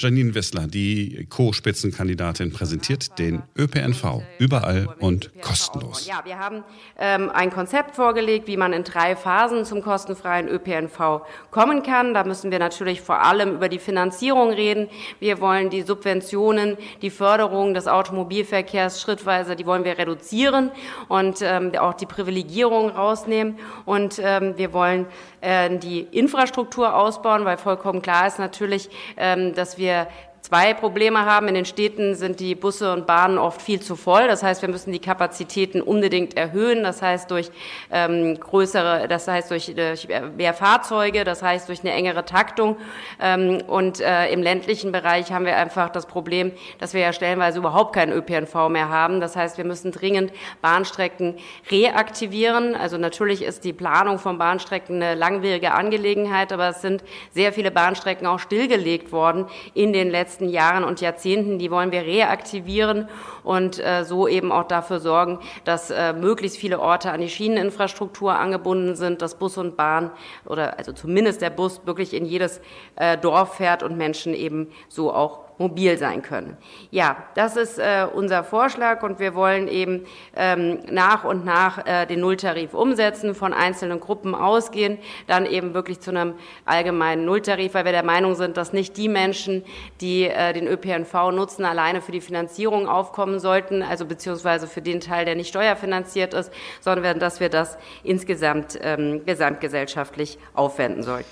Janine 0.00 0.32
Wissler, 0.36 0.68
die 0.68 1.26
Co-Spitzenkandidatin, 1.28 2.52
präsentiert 2.52 3.18
den 3.18 3.42
ÖPNV 3.58 4.22
überall 4.38 4.86
und 5.00 5.32
kostenlos. 5.42 6.06
Ja, 6.06 6.20
wir 6.24 6.38
haben 6.38 6.62
ähm, 6.96 7.30
ein 7.34 7.50
Konzept 7.50 7.96
vorgelegt, 7.96 8.46
wie 8.46 8.56
man 8.56 8.72
in 8.72 8.84
drei 8.84 9.16
Phasen 9.16 9.64
zum 9.64 9.82
kostenfreien 9.82 10.46
ÖPNV 10.46 11.22
kommen 11.50 11.82
kann. 11.82 12.14
Da 12.14 12.22
müssen 12.22 12.52
wir 12.52 12.60
natürlich 12.60 13.00
vor 13.00 13.22
allem 13.22 13.56
über 13.56 13.68
die 13.68 13.80
Finanzierung 13.80 14.50
reden. 14.50 14.86
Wir 15.18 15.40
wollen 15.40 15.68
die 15.68 15.82
Subventionen, 15.82 16.76
die 17.02 17.10
Förderung 17.10 17.74
des 17.74 17.88
Automobilverkehrs 17.88 19.02
schrittweise, 19.02 19.56
die 19.56 19.66
wollen 19.66 19.82
wir 19.82 19.98
reduzieren 19.98 20.70
und 21.08 21.38
ähm, 21.42 21.72
auch 21.76 21.94
die 21.94 22.06
Privilegierung 22.06 22.90
rausnehmen. 22.90 23.58
Und 23.84 24.20
ähm, 24.22 24.56
wir 24.56 24.72
wollen 24.72 25.06
äh, 25.40 25.76
die 25.76 26.02
Infrastruktur 26.02 26.94
ausbauen, 26.94 27.44
weil 27.44 27.56
vollkommen 27.56 28.00
klar 28.00 28.28
ist 28.28 28.38
natürlich, 28.38 28.90
ähm, 29.16 29.54
dass 29.54 29.76
wir 29.76 29.87
wir 29.88 30.06
zwei 30.48 30.72
Probleme 30.72 31.26
haben. 31.26 31.46
In 31.48 31.54
den 31.54 31.66
Städten 31.66 32.14
sind 32.14 32.40
die 32.40 32.54
Busse 32.54 32.90
und 32.94 33.06
Bahnen 33.06 33.36
oft 33.36 33.60
viel 33.60 33.80
zu 33.80 33.96
voll. 33.96 34.28
Das 34.28 34.42
heißt, 34.42 34.62
wir 34.62 34.70
müssen 34.70 34.92
die 34.92 34.98
Kapazitäten 34.98 35.82
unbedingt 35.82 36.38
erhöhen. 36.38 36.82
Das 36.82 37.02
heißt, 37.02 37.30
durch 37.30 37.50
ähm, 37.90 38.40
größere, 38.40 39.08
das 39.08 39.28
heißt, 39.28 39.50
durch, 39.50 39.74
durch 39.74 40.08
mehr 40.38 40.54
Fahrzeuge, 40.54 41.24
das 41.24 41.42
heißt, 41.42 41.68
durch 41.68 41.80
eine 41.80 41.92
engere 41.92 42.24
Taktung. 42.24 42.78
Ähm, 43.20 43.62
und 43.66 44.00
äh, 44.00 44.32
im 44.32 44.42
ländlichen 44.42 44.90
Bereich 44.90 45.32
haben 45.32 45.44
wir 45.44 45.54
einfach 45.54 45.90
das 45.90 46.06
Problem, 46.06 46.52
dass 46.78 46.94
wir 46.94 47.02
ja 47.02 47.12
stellenweise 47.12 47.58
überhaupt 47.58 47.94
keinen 47.94 48.12
ÖPNV 48.12 48.70
mehr 48.70 48.88
haben. 48.88 49.20
Das 49.20 49.36
heißt, 49.36 49.58
wir 49.58 49.66
müssen 49.66 49.92
dringend 49.92 50.32
Bahnstrecken 50.62 51.36
reaktivieren. 51.70 52.74
Also 52.74 52.96
natürlich 52.96 53.42
ist 53.42 53.64
die 53.64 53.74
Planung 53.74 54.18
von 54.18 54.38
Bahnstrecken 54.38 54.96
eine 54.96 55.14
langwierige 55.14 55.72
Angelegenheit, 55.72 56.54
aber 56.54 56.70
es 56.70 56.80
sind 56.80 57.04
sehr 57.34 57.52
viele 57.52 57.70
Bahnstrecken 57.70 58.26
auch 58.26 58.38
stillgelegt 58.38 59.12
worden 59.12 59.44
in 59.74 59.92
den 59.92 60.08
letzten 60.08 60.37
letzten 60.38 60.48
Jahren 60.48 60.84
und 60.84 61.00
Jahrzehnten, 61.00 61.58
die 61.58 61.70
wollen 61.70 61.90
wir 61.90 62.02
reaktivieren 62.02 63.08
und 63.42 63.84
äh, 63.84 64.04
so 64.04 64.28
eben 64.28 64.52
auch 64.52 64.68
dafür 64.68 65.00
sorgen, 65.00 65.40
dass 65.64 65.90
äh, 65.90 66.12
möglichst 66.12 66.58
viele 66.58 66.78
Orte 66.78 67.10
an 67.10 67.20
die 67.20 67.28
Schieneninfrastruktur 67.28 68.38
angebunden 68.38 68.94
sind, 68.94 69.20
dass 69.20 69.34
Bus 69.34 69.58
und 69.58 69.76
Bahn 69.76 70.12
oder 70.46 70.78
also 70.78 70.92
zumindest 70.92 71.42
der 71.42 71.50
Bus 71.50 71.80
wirklich 71.86 72.14
in 72.14 72.24
jedes 72.24 72.60
äh, 72.94 73.18
Dorf 73.18 73.56
fährt 73.56 73.82
und 73.82 73.96
Menschen 73.96 74.32
eben 74.32 74.68
so 74.88 75.12
auch 75.12 75.47
mobil 75.58 75.98
sein 75.98 76.22
können. 76.22 76.56
Ja, 76.90 77.16
das 77.34 77.56
ist 77.56 77.78
äh, 77.78 78.06
unser 78.12 78.44
Vorschlag 78.44 79.02
und 79.02 79.18
wir 79.18 79.34
wollen 79.34 79.68
eben 79.68 80.06
ähm, 80.36 80.78
nach 80.90 81.24
und 81.24 81.44
nach 81.44 81.84
äh, 81.86 82.06
den 82.06 82.20
Nulltarif 82.20 82.74
umsetzen, 82.74 83.34
von 83.34 83.52
einzelnen 83.52 84.00
Gruppen 84.00 84.34
ausgehen, 84.34 84.98
dann 85.26 85.46
eben 85.46 85.74
wirklich 85.74 86.00
zu 86.00 86.10
einem 86.10 86.34
allgemeinen 86.64 87.24
Nulltarif, 87.24 87.74
weil 87.74 87.84
wir 87.84 87.92
der 87.92 88.04
Meinung 88.04 88.34
sind, 88.36 88.56
dass 88.56 88.72
nicht 88.72 88.96
die 88.96 89.08
Menschen, 89.08 89.64
die 90.00 90.24
äh, 90.24 90.52
den 90.52 90.68
ÖPNV 90.68 91.32
nutzen, 91.32 91.64
alleine 91.64 92.00
für 92.00 92.12
die 92.12 92.20
Finanzierung 92.20 92.88
aufkommen 92.88 93.40
sollten, 93.40 93.82
also 93.82 94.06
beziehungsweise 94.06 94.66
für 94.66 94.82
den 94.82 95.00
Teil, 95.00 95.24
der 95.24 95.34
nicht 95.34 95.48
steuerfinanziert 95.48 96.34
ist, 96.34 96.52
sondern 96.80 97.18
dass 97.18 97.40
wir 97.40 97.48
das 97.48 97.78
insgesamt 98.04 98.78
ähm, 98.80 99.24
gesamtgesellschaftlich 99.26 100.38
aufwenden 100.54 101.02
sollten. 101.02 101.28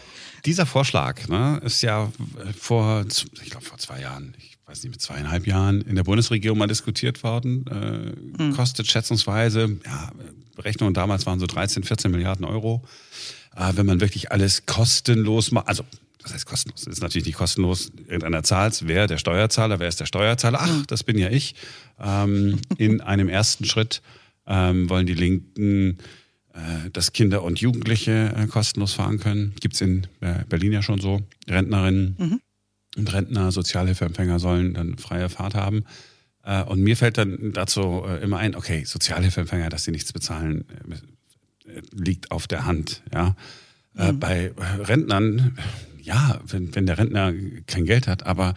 Dieser 0.46 0.64
Vorschlag 0.64 1.26
ne, 1.28 1.60
ist 1.64 1.82
ja 1.82 2.10
vor, 2.58 3.04
ich 3.42 3.50
glaube, 3.50 3.66
vor 3.66 3.78
zwei 3.78 4.00
Jahren, 4.00 4.34
ich 4.38 4.56
weiß 4.64 4.82
nicht, 4.84 4.92
mit 4.92 5.00
zweieinhalb 5.00 5.46
Jahren 5.46 5.80
in 5.82 5.96
der 5.96 6.04
Bundesregierung 6.04 6.56
mal 6.58 6.68
diskutiert 6.68 7.24
worden. 7.24 7.66
Äh, 7.66 8.42
mhm. 8.42 8.52
Kostet 8.52 8.86
schätzungsweise, 8.86 9.76
ja, 9.84 10.12
Berechnungen 10.54 10.94
damals 10.94 11.26
waren 11.26 11.40
so 11.40 11.46
13, 11.46 11.82
14 11.82 12.10
Milliarden 12.12 12.44
Euro. 12.44 12.84
Äh, 13.56 13.72
wenn 13.74 13.86
man 13.86 14.00
wirklich 14.00 14.30
alles 14.30 14.66
kostenlos 14.66 15.50
macht, 15.50 15.66
also 15.66 15.84
das 16.22 16.32
heißt 16.32 16.46
kostenlos, 16.46 16.84
das 16.84 16.94
ist 16.94 17.02
natürlich 17.02 17.26
nicht 17.26 17.38
kostenlos, 17.38 17.90
irgendeiner 18.06 18.42
zahlt 18.42 18.86
wer 18.86 19.06
der 19.06 19.18
Steuerzahler, 19.18 19.80
wer 19.80 19.88
ist 19.88 20.00
der 20.00 20.06
Steuerzahler? 20.06 20.60
Ach, 20.60 20.72
mhm. 20.72 20.84
das 20.86 21.02
bin 21.02 21.18
ja 21.18 21.28
ich. 21.28 21.56
Ähm, 22.00 22.60
in 22.78 23.00
einem 23.00 23.28
ersten 23.28 23.64
Schritt 23.64 24.00
ähm, 24.46 24.88
wollen 24.88 25.06
die 25.06 25.14
Linken 25.14 25.98
dass 26.92 27.12
Kinder 27.12 27.42
und 27.42 27.60
Jugendliche 27.60 28.32
äh, 28.36 28.46
kostenlos 28.46 28.94
fahren 28.94 29.18
können. 29.18 29.54
Gibt 29.60 29.74
es 29.74 29.80
in 29.80 30.06
äh, 30.20 30.44
Berlin 30.48 30.72
ja 30.72 30.82
schon 30.82 31.00
so. 31.00 31.20
Rentnerinnen 31.48 32.16
mhm. 32.18 32.40
und 32.96 33.12
Rentner, 33.12 33.52
Sozialhilfeempfänger 33.52 34.38
sollen 34.38 34.74
dann 34.74 34.98
freie 34.98 35.28
Fahrt 35.28 35.54
haben. 35.54 35.84
Und 36.68 36.80
mir 36.80 36.96
fällt 36.96 37.18
dann 37.18 37.52
dazu 37.52 38.04
immer 38.22 38.38
ein, 38.38 38.54
okay, 38.54 38.84
Sozialhilfeempfänger, 38.84 39.68
dass 39.68 39.82
sie 39.82 39.90
nichts 39.90 40.12
bezahlen, 40.12 40.64
liegt 41.90 42.30
auf 42.30 42.46
der 42.46 42.66
Hand. 42.66 43.02
Ja. 43.12 43.34
Mhm. 43.94 44.20
Bei 44.20 44.52
Rentnern, 44.56 45.58
ja, 46.00 46.38
wenn, 46.46 46.72
wenn 46.76 46.86
der 46.86 46.98
Rentner 46.98 47.34
kein 47.66 47.84
Geld 47.84 48.06
hat, 48.06 48.26
aber 48.26 48.54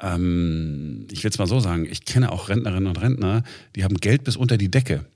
ähm, 0.00 1.06
ich 1.10 1.24
will 1.24 1.30
es 1.30 1.38
mal 1.38 1.46
so 1.46 1.60
sagen, 1.60 1.86
ich 1.90 2.04
kenne 2.04 2.30
auch 2.30 2.50
Rentnerinnen 2.50 2.88
und 2.88 3.00
Rentner, 3.00 3.42
die 3.74 3.84
haben 3.84 3.96
Geld 3.96 4.24
bis 4.24 4.36
unter 4.36 4.58
die 4.58 4.70
Decke. 4.70 5.06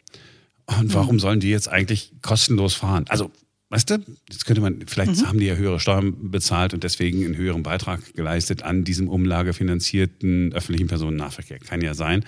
Und 0.67 0.95
warum 0.95 1.21
sollen 1.21 1.41
die 1.41 1.51
jetzt 1.51 1.69
eigentlich 1.69 2.13
kostenlos 2.23 2.75
fahren? 2.75 3.05
Also, 3.09 3.31
weißt 3.71 3.91
du, 3.91 3.99
jetzt 4.31 4.47
könnte 4.47 4.61
man, 4.63 4.85
vielleicht 4.87 5.17
mhm. 5.17 5.27
haben 5.27 5.39
die 5.39 5.47
ja 5.47 5.55
höhere 5.55 5.81
Steuern 5.81 6.31
bezahlt 6.31 6.75
und 6.75 6.85
deswegen 6.85 7.25
einen 7.25 7.37
höheren 7.37 7.63
Beitrag 7.63 8.15
geleistet 8.15 8.63
an 8.63 8.85
diesem 8.85 9.09
umlagefinanzierten 9.09 10.53
öffentlichen 10.53 10.87
Personennahverkehr. 10.87 11.59
Kann 11.59 11.83
ja 11.83 11.95
sein. 11.95 12.25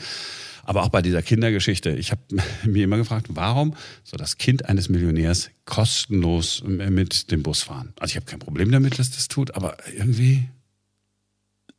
Aber 0.64 0.83
auch 0.83 0.88
bei 0.88 1.00
dieser 1.00 1.23
Kindergeschichte, 1.23 1.90
ich 1.90 2.11
habe 2.11 2.21
mir 2.66 2.85
immer 2.85 2.97
gefragt, 2.97 3.28
warum 3.31 3.75
soll 4.02 4.19
das 4.19 4.37
Kind 4.37 4.66
eines 4.66 4.88
Millionärs 4.88 5.50
kostenlos 5.64 6.62
mit 6.66 7.31
dem 7.31 7.43
Bus 7.43 7.62
fahren? 7.62 7.93
Also 7.99 8.12
ich 8.12 8.16
habe 8.16 8.26
kein 8.26 8.40
Problem 8.40 8.71
damit, 8.71 8.99
dass 8.99 9.12
das 9.12 9.28
tut, 9.28 9.55
aber 9.55 9.76
irgendwie 9.97 10.49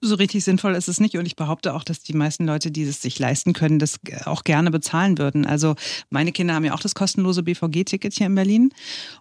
so 0.01 0.15
richtig 0.15 0.43
sinnvoll 0.43 0.75
ist 0.75 0.87
es 0.87 0.99
nicht. 0.99 1.17
Und 1.17 1.25
ich 1.25 1.35
behaupte 1.35 1.73
auch, 1.73 1.83
dass 1.83 2.01
die 2.01 2.13
meisten 2.13 2.45
Leute, 2.45 2.71
die 2.71 2.83
es 2.83 3.01
sich 3.01 3.17
leisten 3.17 3.53
können, 3.53 3.79
das 3.79 3.99
auch 4.25 4.43
gerne 4.43 4.69
bezahlen 4.69 5.17
würden. 5.17 5.45
Also 5.45 5.75
meine 6.09 6.31
Kinder 6.31 6.53
haben 6.53 6.65
ja 6.65 6.73
auch 6.73 6.79
das 6.79 6.95
kostenlose 6.95 7.43
BVG-Ticket 7.43 8.13
hier 8.13 8.27
in 8.27 8.35
Berlin 8.35 8.69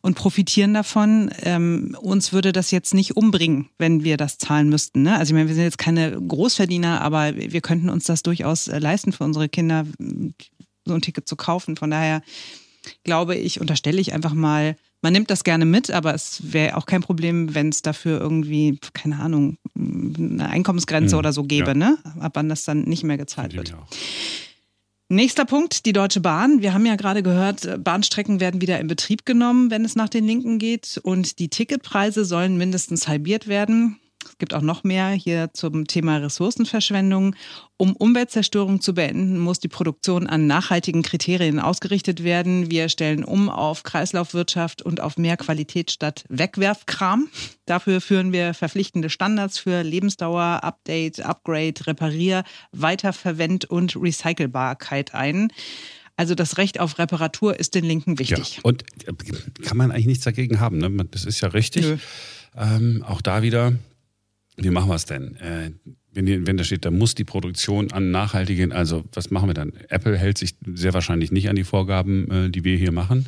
und 0.03 0.15
profitieren 0.15 0.75
davon. 0.75 1.31
Ähm, 1.43 1.97
uns 2.01 2.33
würde 2.33 2.53
das 2.53 2.71
jetzt 2.71 2.95
nicht 2.95 3.17
umbringen, 3.17 3.71
wenn 3.79 4.05
wir 4.05 4.17
das 4.17 4.39
zahlen 4.39 4.69
müssten. 4.69 5.03
Ne? 5.03 5.17
Also 5.17 5.31
ich 5.31 5.35
meine, 5.35 5.49
wir 5.49 5.55
sind 5.55 5.65
jetzt 5.65 5.79
keine 5.79 6.21
Großverdiener, 6.21 7.01
aber 7.01 7.37
wir 7.37 7.61
könnten 7.61 7.89
uns 7.89 8.05
das 8.05 8.23
durchaus 8.23 8.69
äh, 8.69 8.79
leisten 8.79 9.13
für 9.13 9.25
unsere 9.25 9.49
Kinder, 9.49 9.87
so 10.85 10.95
ein 10.95 11.03
Ticket 11.03 11.27
zu 11.27 11.37
kaufen. 11.37 11.77
Von 11.77 11.91
daher 11.91 12.23
glaube 13.05 13.35
ich, 13.35 13.61
unterstelle 13.61 14.01
ich 14.01 14.13
einfach 14.13 14.35
mal, 14.35 14.77
man 15.07 15.13
nimmt 15.13 15.31
das 15.31 15.45
gerne 15.45 15.67
mit, 15.67 15.93
aber 15.93 16.15
es 16.15 16.53
wäre 16.53 16.77
auch 16.77 16.85
kein 16.85 17.01
Problem, 17.01 17.55
wenn 17.55 17.69
es 17.69 17.81
dafür 17.81 18.21
irgendwie, 18.21 18.77
keine 18.93 19.21
Ahnung, 19.21 19.57
eine 19.77 20.49
Einkommensgrenze 20.49 21.15
mhm. 21.15 21.19
oder 21.21 21.33
so 21.33 21.45
gäbe, 21.45 21.69
ja. 21.69 21.75
ne? 21.75 21.99
Ab 22.19 22.33
wann 22.35 22.49
das 22.49 22.65
dann 22.65 22.83
nicht 22.83 23.05
mehr 23.05 23.17
gezahlt 23.17 23.55
wird. 23.55 23.73
Nächster 25.09 25.45
Punkt, 25.45 25.87
die 25.87 25.93
Deutsche 25.93 26.19
Bahn. 26.19 26.61
Wir 26.61 26.75
haben 26.75 26.85
ja 26.87 26.97
gerade 26.97 27.23
gehört, 27.23 27.85
Bahnstrecken 27.85 28.41
werden 28.41 28.61
wieder 28.61 28.81
in 28.81 28.89
Betrieb 28.89 29.25
genommen, 29.25 29.71
wenn 29.71 29.85
es 29.85 29.95
nach 29.95 30.09
den 30.09 30.27
Linken 30.27 30.59
geht. 30.59 30.99
Und 31.05 31.39
die 31.39 31.51
Ticketpreise 31.51 32.25
sollen 32.25 32.57
mindestens 32.57 33.07
halbiert 33.07 33.47
werden. 33.47 34.01
Es 34.37 34.39
gibt 34.39 34.53
auch 34.53 34.61
noch 34.61 34.85
mehr 34.85 35.09
hier 35.13 35.49
zum 35.55 35.87
Thema 35.87 36.19
Ressourcenverschwendung. 36.19 37.35
Um 37.79 37.97
Umweltzerstörung 37.97 38.83
zu 38.83 38.93
beenden, 38.93 39.39
muss 39.39 39.61
die 39.61 39.69
Produktion 39.69 40.27
an 40.27 40.47
nachhaltigen 40.47 41.01
Kriterien 41.01 41.59
ausgerichtet 41.59 42.23
werden. 42.23 42.71
Wir 42.71 42.91
stellen 42.91 43.25
um 43.25 43.49
auf 43.49 43.83
Kreislaufwirtschaft 43.83 44.83
und 44.83 45.01
auf 45.01 45.17
mehr 45.17 45.39
Qualität 45.39 45.91
statt 45.91 46.27
Wegwerfkram. 46.29 47.29
Dafür 47.65 48.03
führen 48.03 48.31
wir 48.31 48.53
verpflichtende 48.53 49.09
Standards 49.09 49.59
für 49.59 49.81
Lebensdauer, 49.81 50.61
Update, 50.63 51.21
Upgrade, 51.21 51.87
Reparier, 51.87 52.45
Weiterverwend 52.73 53.65
und 53.65 53.97
Recycelbarkeit 53.97 55.15
ein. 55.15 55.49
Also 56.17 56.35
das 56.35 56.59
Recht 56.59 56.79
auf 56.79 56.99
Reparatur 56.99 57.59
ist 57.59 57.75
den 57.75 57.87
Linken 57.87 58.19
wichtig. 58.19 58.57
Ja, 58.57 58.63
und 58.65 58.85
äh, 59.07 59.15
kann 59.63 59.79
man 59.79 59.93
eigentlich 59.93 60.07
nichts 60.09 60.25
dagegen 60.25 60.61
haben. 60.61 60.77
Ne? 60.77 60.91
Das 61.11 61.25
ist 61.25 61.41
ja 61.41 61.49
richtig. 61.49 61.87
Ähm, 62.55 63.03
auch 63.07 63.23
da 63.23 63.41
wieder, 63.43 63.73
wie 64.57 64.71
machen 64.71 64.89
wir 64.89 64.95
es 64.95 65.05
denn? 65.05 65.37
Äh, 65.37 65.73
wenn, 66.13 66.47
wenn 66.47 66.57
da 66.57 66.65
steht, 66.65 66.85
da 66.85 66.91
muss 66.91 67.15
die 67.15 67.25
Produktion 67.25 67.93
an 67.93 68.11
nachhaltigen, 68.11 68.73
also 68.73 69.05
was 69.13 69.31
machen 69.31 69.49
wir 69.49 69.55
dann? 69.55 69.73
Apple 69.89 70.17
hält 70.17 70.39
sich 70.39 70.55
sehr 70.67 70.95
wahrscheinlich 70.95 71.31
nicht 71.31 71.49
an 71.49 71.57
die 71.57 71.65
Vorgaben, 71.65 72.31
äh, 72.31 72.51
die 72.51 72.65
wir 72.65 72.77
hier 72.77 72.93
machen. 72.93 73.27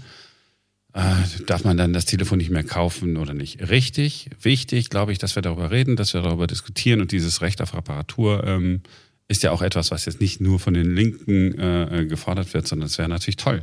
Äh, 0.94 1.02
darf 1.47 1.64
man 1.64 1.76
dann 1.76 1.92
das 1.92 2.06
Telefon 2.06 2.38
nicht 2.38 2.50
mehr 2.50 2.64
kaufen 2.64 3.18
oder 3.18 3.35
nicht? 3.35 3.68
Richtig, 3.68 4.30
wichtig, 4.40 4.88
glaube 4.88 5.12
ich, 5.12 5.18
dass 5.18 5.35
wir 5.35 5.42
darüber 5.42 5.70
reden, 5.70 5.97
dass 5.97 6.14
wir 6.14 6.23
darüber 6.23 6.47
diskutieren 6.47 7.02
und 7.02 7.12
dieses 7.12 7.42
Recht 7.42 7.61
auf 7.61 7.75
Reparatur 7.75 8.44
ähm, 8.44 8.80
ist 9.28 9.42
ja 9.42 9.50
auch 9.50 9.61
etwas, 9.61 9.90
was 9.90 10.06
jetzt 10.06 10.23
nicht 10.23 10.40
nur 10.40 10.58
von 10.58 10.73
den 10.73 10.94
Linken 10.94 11.58
äh, 11.58 12.06
gefordert 12.08 12.54
wird, 12.54 12.66
sondern 12.66 12.87
es 12.87 12.97
wäre 12.97 13.11
natürlich 13.11 13.37
toll, 13.37 13.62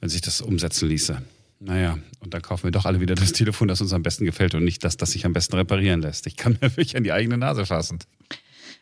wenn 0.00 0.10
sich 0.10 0.20
das 0.20 0.42
umsetzen 0.42 0.90
ließe. 0.90 1.22
Naja, 1.60 1.98
und 2.20 2.34
dann 2.34 2.42
kaufen 2.42 2.64
wir 2.64 2.70
doch 2.70 2.84
alle 2.84 3.00
wieder 3.00 3.14
das 3.14 3.32
Telefon, 3.32 3.68
das 3.68 3.80
uns 3.80 3.92
am 3.92 4.02
besten 4.02 4.24
gefällt 4.24 4.54
und 4.54 4.64
nicht 4.64 4.84
das, 4.84 4.96
das 4.96 5.12
sich 5.12 5.26
am 5.26 5.32
besten 5.32 5.56
reparieren 5.56 6.00
lässt. 6.00 6.26
Ich 6.26 6.36
kann 6.36 6.52
mir 6.52 6.60
wirklich 6.76 6.96
an 6.96 7.04
die 7.04 7.12
eigene 7.12 7.38
Nase 7.38 7.66
fassen. 7.66 7.98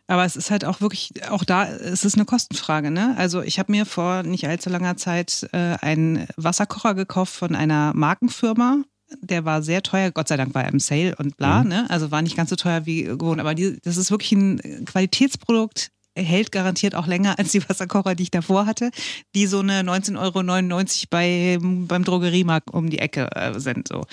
Aber 0.08 0.24
es 0.24 0.36
ist 0.36 0.50
halt 0.50 0.64
auch 0.64 0.80
wirklich, 0.80 1.10
auch 1.30 1.44
da, 1.44 1.66
es 1.66 2.04
ist 2.04 2.14
eine 2.14 2.24
Kostenfrage. 2.24 2.90
Ne? 2.90 3.14
Also 3.16 3.42
ich 3.42 3.58
habe 3.58 3.72
mir 3.72 3.86
vor 3.86 4.22
nicht 4.22 4.46
allzu 4.46 4.70
langer 4.70 4.96
Zeit 4.96 5.48
äh, 5.52 5.76
einen 5.80 6.26
Wasserkocher 6.36 6.94
gekauft 6.94 7.34
von 7.34 7.56
einer 7.56 7.92
Markenfirma. 7.94 8.82
Der 9.20 9.44
war 9.44 9.62
sehr 9.62 9.82
teuer, 9.82 10.10
Gott 10.10 10.28
sei 10.28 10.36
Dank 10.36 10.54
war 10.54 10.64
er 10.64 10.72
im 10.72 10.80
Sale 10.80 11.14
und 11.16 11.36
bla, 11.36 11.62
mhm. 11.62 11.68
ne? 11.68 11.86
Also 11.90 12.10
war 12.10 12.22
nicht 12.22 12.36
ganz 12.36 12.50
so 12.50 12.56
teuer 12.56 12.86
wie 12.86 13.04
gewohnt. 13.04 13.40
Aber 13.40 13.54
die, 13.54 13.78
das 13.82 13.96
ist 13.96 14.10
wirklich 14.10 14.32
ein 14.32 14.84
Qualitätsprodukt, 14.84 15.90
hält 16.16 16.52
garantiert 16.52 16.94
auch 16.94 17.06
länger 17.06 17.38
als 17.38 17.52
die 17.52 17.66
Wasserkocher, 17.68 18.14
die 18.14 18.24
ich 18.24 18.30
davor 18.30 18.66
hatte, 18.66 18.90
die 19.34 19.46
so 19.46 19.60
eine 19.60 19.82
19,99 19.82 20.16
Euro 20.18 21.06
bei, 21.10 21.58
beim 21.60 22.04
Drogeriemarkt 22.04 22.70
um 22.72 22.90
die 22.90 22.98
Ecke 22.98 23.30
äh, 23.34 23.58
sind. 23.58 23.88
So. 23.88 24.04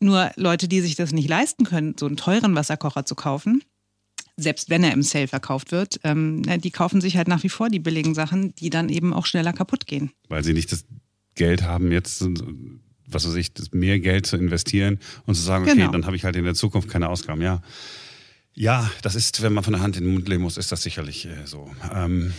Nur 0.00 0.30
Leute, 0.36 0.68
die 0.68 0.80
sich 0.80 0.96
das 0.96 1.12
nicht 1.12 1.28
leisten 1.28 1.64
können, 1.64 1.94
so 1.98 2.06
einen 2.06 2.16
teuren 2.16 2.54
Wasserkocher 2.54 3.06
zu 3.06 3.14
kaufen, 3.14 3.62
selbst 4.36 4.68
wenn 4.68 4.84
er 4.84 4.92
im 4.92 5.02
Sale 5.02 5.28
verkauft 5.28 5.72
wird, 5.72 6.00
ähm, 6.04 6.42
die 6.60 6.70
kaufen 6.70 7.00
sich 7.00 7.16
halt 7.16 7.28
nach 7.28 7.42
wie 7.42 7.48
vor 7.48 7.70
die 7.70 7.78
billigen 7.78 8.14
Sachen, 8.14 8.54
die 8.56 8.70
dann 8.70 8.88
eben 8.88 9.14
auch 9.14 9.26
schneller 9.26 9.52
kaputt 9.52 9.86
gehen. 9.86 10.10
Weil 10.28 10.44
sie 10.44 10.52
nicht 10.52 10.70
das 10.72 10.84
Geld 11.34 11.62
haben, 11.62 11.90
jetzt 11.90 12.24
was 13.08 13.26
weiß 13.26 13.36
ich, 13.36 13.52
mehr 13.72 14.00
Geld 14.00 14.26
zu 14.26 14.36
investieren 14.36 14.98
und 15.26 15.34
zu 15.34 15.42
sagen, 15.42 15.64
okay, 15.64 15.76
genau. 15.76 15.92
dann 15.92 16.06
habe 16.06 16.16
ich 16.16 16.24
halt 16.24 16.36
in 16.36 16.44
der 16.44 16.54
Zukunft 16.54 16.88
keine 16.88 17.08
Ausgaben. 17.08 17.40
Ja, 17.40 17.62
ja, 18.56 18.90
das 19.02 19.14
ist, 19.14 19.42
wenn 19.42 19.52
man 19.52 19.62
von 19.62 19.74
der 19.74 19.82
Hand 19.82 19.96
in 19.96 20.04
den 20.04 20.14
Mund 20.14 20.28
leben 20.28 20.42
muss, 20.42 20.56
ist 20.56 20.72
das 20.72 20.82
sicherlich 20.82 21.26
äh, 21.26 21.46
so. 21.46 21.70
Ähm, 21.94 22.32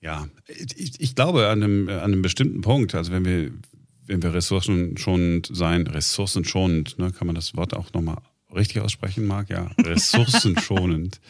ja, 0.00 0.28
ich, 0.46 1.00
ich, 1.00 1.14
glaube 1.14 1.48
an 1.48 1.62
einem, 1.62 1.88
an 1.88 1.98
einem 1.98 2.22
bestimmten 2.22 2.60
Punkt, 2.60 2.94
also 2.94 3.12
wenn 3.12 3.24
wir, 3.24 3.50
wenn 4.06 4.22
wir 4.22 4.32
ressourcenschonend 4.32 5.50
sein, 5.52 5.86
ressourcenschonend, 5.86 6.98
ne, 6.98 7.12
kann 7.12 7.26
man 7.26 7.34
das 7.34 7.56
Wort 7.56 7.74
auch 7.74 7.92
nochmal 7.92 8.18
richtig 8.54 8.80
aussprechen, 8.80 9.26
Marc? 9.26 9.50
Ja, 9.50 9.70
ressourcenschonend. 9.84 11.20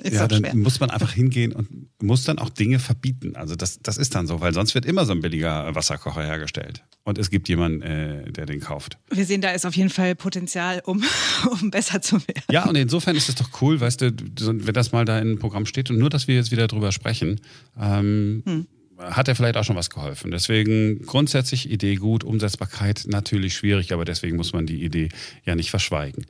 Ist 0.00 0.14
ja, 0.14 0.28
dann 0.28 0.44
schwer. 0.44 0.54
muss 0.54 0.78
man 0.78 0.90
einfach 0.90 1.12
hingehen 1.12 1.52
und 1.52 1.88
muss 2.00 2.22
dann 2.22 2.38
auch 2.38 2.50
Dinge 2.50 2.78
verbieten. 2.78 3.34
Also 3.34 3.56
das, 3.56 3.80
das 3.82 3.98
ist 3.98 4.14
dann 4.14 4.28
so, 4.28 4.40
weil 4.40 4.54
sonst 4.54 4.76
wird 4.76 4.86
immer 4.86 5.04
so 5.04 5.12
ein 5.12 5.20
billiger 5.20 5.74
Wasserkocher 5.74 6.22
hergestellt. 6.22 6.84
Und 7.02 7.18
es 7.18 7.30
gibt 7.30 7.48
jemanden, 7.48 7.82
äh, 7.82 8.30
der 8.30 8.46
den 8.46 8.60
kauft. 8.60 8.98
Wir 9.10 9.24
sehen, 9.24 9.40
da 9.40 9.50
ist 9.50 9.66
auf 9.66 9.74
jeden 9.74 9.90
Fall 9.90 10.14
Potenzial, 10.14 10.82
um, 10.84 11.02
um 11.50 11.72
besser 11.72 12.00
zu 12.00 12.16
werden. 12.28 12.44
Ja, 12.48 12.68
und 12.68 12.76
insofern 12.76 13.16
ist 13.16 13.28
es 13.28 13.34
doch 13.34 13.50
cool, 13.60 13.80
weißt 13.80 14.02
du, 14.02 14.12
wenn 14.38 14.74
das 14.74 14.92
mal 14.92 15.04
da 15.04 15.18
in 15.18 15.28
einem 15.28 15.38
Programm 15.40 15.66
steht 15.66 15.90
und 15.90 15.98
nur, 15.98 16.10
dass 16.10 16.28
wir 16.28 16.36
jetzt 16.36 16.52
wieder 16.52 16.68
drüber 16.68 16.92
sprechen, 16.92 17.40
ähm, 17.76 18.44
hm. 18.46 18.66
hat 18.98 19.26
er 19.26 19.34
vielleicht 19.34 19.56
auch 19.56 19.64
schon 19.64 19.74
was 19.74 19.90
geholfen. 19.90 20.30
Deswegen 20.30 21.02
grundsätzlich 21.06 21.68
Idee 21.68 21.96
gut, 21.96 22.22
Umsetzbarkeit 22.22 23.06
natürlich 23.08 23.54
schwierig, 23.54 23.92
aber 23.92 24.04
deswegen 24.04 24.36
muss 24.36 24.52
man 24.52 24.64
die 24.64 24.84
Idee 24.84 25.08
ja 25.44 25.56
nicht 25.56 25.70
verschweigen. 25.70 26.24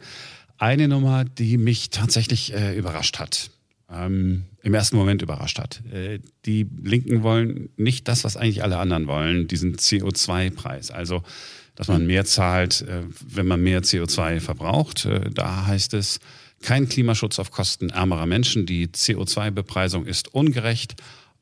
Eine 0.57 0.89
Nummer, 0.89 1.27
die 1.27 1.59
mich 1.59 1.91
tatsächlich 1.91 2.55
äh, 2.55 2.75
überrascht 2.75 3.19
hat 3.19 3.51
ähm, 3.91 4.45
im 4.63 4.75
ersten 4.75 4.97
Moment 4.97 5.23
überrascht 5.23 5.59
hat. 5.59 5.83
Äh, 5.93 6.21
die 6.45 6.67
Linken 6.83 7.23
wollen 7.23 7.71
nicht 7.77 8.09
das, 8.09 8.25
was 8.25 8.37
eigentlich 8.37 8.63
alle 8.63 8.79
anderen 8.79 9.07
wollen, 9.07 9.49
diesen 9.49 9.77
CO2-Preis. 9.77 10.91
Also, 10.91 11.23
dass 11.75 11.89
man 11.89 12.07
mehr 12.07 12.25
zahlt, 12.25 12.83
äh, 12.83 13.03
wenn 13.27 13.47
man 13.47 13.63
mehr 13.63 13.83
CO2 13.83 14.41
verbraucht. 14.41 15.07
Äh, 15.07 15.31
da 15.31 15.67
heißt 15.67 15.95
es, 15.95 16.21
kein 16.61 16.89
Klimaschutz 16.89 17.39
auf 17.39 17.51
Kosten 17.51 17.91
ärmerer 17.91 18.27
Menschen. 18.27 18.67
Die 18.67 18.89
CO2-Bepreisung 18.89 20.05
ist 20.05 20.35
ungerecht. 20.35 20.97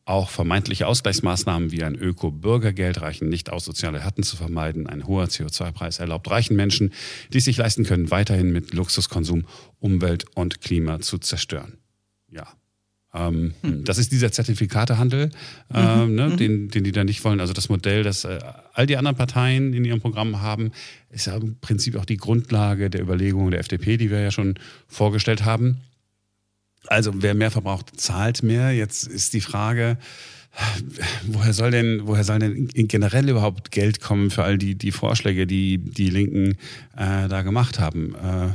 Auch 0.04 0.30
vermeintliche 0.30 0.86
Ausgleichsmaßnahmen 0.86 1.72
wie 1.72 1.82
ein 1.82 1.96
Öko-Bürgergeld 1.96 3.00
reichen 3.00 3.28
nicht 3.28 3.50
aus, 3.50 3.64
soziale 3.64 4.00
Härten 4.00 4.22
zu 4.22 4.36
vermeiden. 4.36 4.86
Ein 4.86 5.08
hoher 5.08 5.24
CO2-Preis 5.24 5.98
erlaubt 5.98 6.30
reichen 6.30 6.54
Menschen, 6.54 6.92
die 7.32 7.38
es 7.38 7.44
sich 7.44 7.56
leisten 7.56 7.84
können, 7.84 8.12
weiterhin 8.12 8.52
mit 8.52 8.72
Luxuskonsum 8.72 9.46
Umwelt 9.80 10.26
und 10.36 10.60
Klima 10.60 11.00
zu 11.00 11.18
zerstören 11.18 11.78
ja. 12.36 12.46
Ähm, 13.14 13.54
hm. 13.62 13.84
Das 13.84 13.98
ist 13.98 14.12
dieser 14.12 14.30
Zertifikatehandel, 14.30 15.30
ähm, 15.72 16.08
mhm. 16.08 16.14
ne, 16.14 16.28
mhm. 16.28 16.36
den, 16.36 16.68
den 16.68 16.84
die 16.84 16.92
da 16.92 17.02
nicht 17.04 17.24
wollen. 17.24 17.40
Also 17.40 17.52
das 17.52 17.68
Modell, 17.68 18.02
das 18.02 18.24
äh, 18.24 18.38
all 18.74 18.86
die 18.86 18.96
anderen 18.96 19.16
Parteien 19.16 19.72
in 19.72 19.84
ihrem 19.84 20.00
Programm 20.00 20.42
haben, 20.42 20.72
ist 21.10 21.26
ja 21.26 21.36
im 21.36 21.58
Prinzip 21.60 21.96
auch 21.96 22.04
die 22.04 22.18
Grundlage 22.18 22.90
der 22.90 23.00
Überlegungen 23.00 23.52
der 23.52 23.60
FDP, 23.60 23.96
die 23.96 24.10
wir 24.10 24.20
ja 24.20 24.30
schon 24.30 24.58
vorgestellt 24.86 25.44
haben. 25.44 25.78
Also 26.88 27.12
wer 27.16 27.34
mehr 27.34 27.50
verbraucht, 27.50 27.98
zahlt 27.98 28.42
mehr. 28.42 28.72
Jetzt 28.72 29.06
ist 29.06 29.32
die 29.32 29.40
Frage, 29.40 29.96
woher 31.26 31.52
soll 31.52 31.70
denn, 31.70 32.02
woher 32.04 32.24
soll 32.24 32.38
denn 32.38 32.68
generell 32.68 33.28
überhaupt 33.28 33.70
Geld 33.70 34.00
kommen 34.00 34.30
für 34.30 34.44
all 34.44 34.58
die, 34.58 34.74
die 34.76 34.92
Vorschläge, 34.92 35.46
die 35.46 35.78
die 35.78 36.10
Linken 36.10 36.58
äh, 36.96 37.28
da 37.28 37.42
gemacht 37.42 37.78
haben? 37.78 38.14
Äh, 38.14 38.48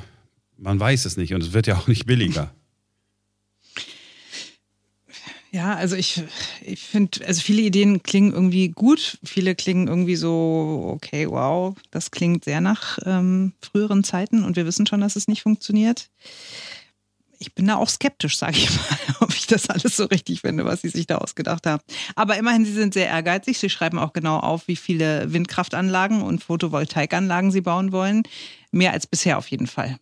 man 0.57 0.79
weiß 0.79 1.05
es 1.05 1.17
nicht 1.17 1.33
und 1.33 1.41
es 1.41 1.53
wird 1.53 1.67
ja 1.67 1.77
auch 1.77 1.87
nicht 1.87 2.05
billiger. 2.05 2.51
Ja, 5.53 5.75
also 5.75 5.97
ich, 5.97 6.23
ich 6.61 6.79
finde, 6.81 7.25
also 7.27 7.41
viele 7.41 7.61
Ideen 7.61 8.01
klingen 8.03 8.31
irgendwie 8.31 8.69
gut, 8.69 9.19
viele 9.21 9.53
klingen 9.53 9.89
irgendwie 9.89 10.15
so, 10.15 10.91
okay, 10.93 11.29
wow, 11.29 11.75
das 11.91 12.09
klingt 12.09 12.45
sehr 12.45 12.61
nach 12.61 12.97
ähm, 13.05 13.51
früheren 13.61 14.05
Zeiten 14.05 14.45
und 14.45 14.55
wir 14.55 14.65
wissen 14.65 14.87
schon, 14.87 15.01
dass 15.01 15.17
es 15.17 15.27
nicht 15.27 15.41
funktioniert. 15.41 16.09
Ich 17.39 17.53
bin 17.53 17.67
da 17.67 17.75
auch 17.75 17.89
skeptisch, 17.89 18.37
sage 18.37 18.59
ich 18.59 18.69
mal, 18.75 19.15
ob 19.19 19.33
ich 19.33 19.45
das 19.45 19.69
alles 19.69 19.97
so 19.97 20.05
richtig 20.05 20.39
finde, 20.39 20.63
was 20.63 20.83
sie 20.83 20.89
sich 20.89 21.07
da 21.07 21.17
ausgedacht 21.17 21.65
haben. 21.65 21.81
Aber 22.15 22.37
immerhin, 22.37 22.63
sie 22.63 22.71
sind 22.71 22.93
sehr 22.93 23.07
ehrgeizig. 23.07 23.57
Sie 23.57 23.69
schreiben 23.69 23.99
auch 23.99 24.13
genau 24.13 24.37
auf, 24.37 24.67
wie 24.67 24.75
viele 24.77 25.33
Windkraftanlagen 25.33 26.21
und 26.21 26.43
Photovoltaikanlagen 26.43 27.51
sie 27.51 27.61
bauen 27.61 27.91
wollen. 27.91 28.23
Mehr 28.71 28.93
als 28.93 29.05
bisher 29.05 29.37
auf 29.37 29.47
jeden 29.49 29.67
Fall. 29.67 29.97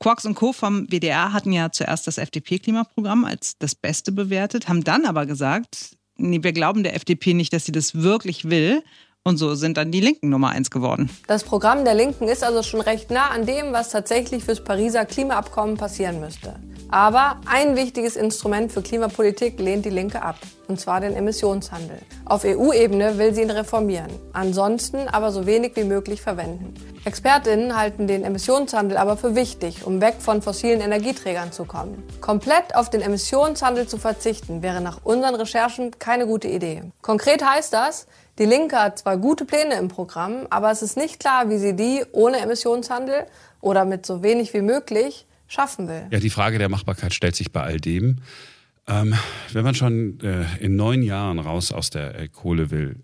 Quarks 0.00 0.24
und 0.24 0.34
Co. 0.34 0.52
vom 0.52 0.86
WDR 0.88 1.32
hatten 1.32 1.52
ja 1.52 1.70
zuerst 1.70 2.06
das 2.06 2.18
FDP-Klimaprogramm 2.18 3.24
als 3.24 3.58
das 3.58 3.74
Beste 3.74 4.12
bewertet, 4.12 4.68
haben 4.68 4.82
dann 4.82 5.06
aber 5.06 5.24
gesagt, 5.24 5.96
nee, 6.16 6.42
wir 6.42 6.52
glauben 6.52 6.82
der 6.82 6.94
FDP 6.94 7.34
nicht, 7.34 7.52
dass 7.52 7.64
sie 7.64 7.72
das 7.72 7.94
wirklich 7.94 8.50
will. 8.50 8.82
Und 9.24 9.36
so 9.36 9.54
sind 9.54 9.76
dann 9.76 9.92
die 9.92 10.00
Linken 10.00 10.30
Nummer 10.30 10.50
eins 10.50 10.70
geworden. 10.70 11.10
Das 11.26 11.44
Programm 11.44 11.84
der 11.84 11.94
Linken 11.94 12.28
ist 12.28 12.42
also 12.42 12.62
schon 12.62 12.80
recht 12.80 13.10
nah 13.10 13.28
an 13.28 13.44
dem, 13.44 13.72
was 13.72 13.90
tatsächlich 13.90 14.44
fürs 14.44 14.64
Pariser 14.64 15.04
Klimaabkommen 15.04 15.76
passieren 15.76 16.20
müsste. 16.20 16.54
Aber 16.90 17.36
ein 17.44 17.76
wichtiges 17.76 18.16
Instrument 18.16 18.72
für 18.72 18.80
Klimapolitik 18.80 19.58
lehnt 19.60 19.84
die 19.84 19.90
Linke 19.90 20.22
ab, 20.22 20.36
und 20.68 20.80
zwar 20.80 21.00
den 21.00 21.14
Emissionshandel. 21.14 21.98
Auf 22.24 22.44
EU-Ebene 22.46 23.18
will 23.18 23.34
sie 23.34 23.42
ihn 23.42 23.50
reformieren, 23.50 24.10
ansonsten 24.32 25.06
aber 25.06 25.30
so 25.30 25.44
wenig 25.44 25.76
wie 25.76 25.84
möglich 25.84 26.22
verwenden. 26.22 26.72
Expertinnen 27.04 27.76
halten 27.76 28.06
den 28.06 28.24
Emissionshandel 28.24 28.96
aber 28.96 29.18
für 29.18 29.34
wichtig, 29.34 29.86
um 29.86 30.00
weg 30.00 30.16
von 30.18 30.40
fossilen 30.40 30.80
Energieträgern 30.80 31.52
zu 31.52 31.66
kommen. 31.66 32.02
Komplett 32.22 32.74
auf 32.74 32.88
den 32.88 33.02
Emissionshandel 33.02 33.86
zu 33.86 33.98
verzichten, 33.98 34.62
wäre 34.62 34.80
nach 34.80 35.00
unseren 35.04 35.34
Recherchen 35.34 35.98
keine 35.98 36.26
gute 36.26 36.48
Idee. 36.48 36.84
Konkret 37.02 37.44
heißt 37.44 37.72
das, 37.74 38.06
die 38.38 38.46
Linke 38.46 38.80
hat 38.80 39.00
zwar 39.00 39.18
gute 39.18 39.44
Pläne 39.44 39.74
im 39.74 39.88
Programm, 39.88 40.46
aber 40.48 40.70
es 40.70 40.80
ist 40.80 40.96
nicht 40.96 41.20
klar, 41.20 41.50
wie 41.50 41.58
sie 41.58 41.76
die 41.76 42.04
ohne 42.12 42.38
Emissionshandel 42.38 43.26
oder 43.60 43.84
mit 43.84 44.06
so 44.06 44.22
wenig 44.22 44.54
wie 44.54 44.62
möglich 44.62 45.26
schaffen 45.48 45.88
will. 45.88 46.06
Ja, 46.10 46.20
die 46.20 46.30
Frage 46.30 46.58
der 46.58 46.68
Machbarkeit 46.68 47.12
stellt 47.12 47.34
sich 47.34 47.50
bei 47.50 47.62
all 47.62 47.78
dem. 47.78 48.20
Ähm, 48.86 49.14
wenn 49.52 49.64
man 49.64 49.74
schon 49.74 50.20
äh, 50.20 50.44
in 50.60 50.76
neun 50.76 51.02
Jahren 51.02 51.38
raus 51.38 51.72
aus 51.72 51.90
der 51.90 52.18
äh, 52.18 52.28
Kohle 52.28 52.70
will, 52.70 53.02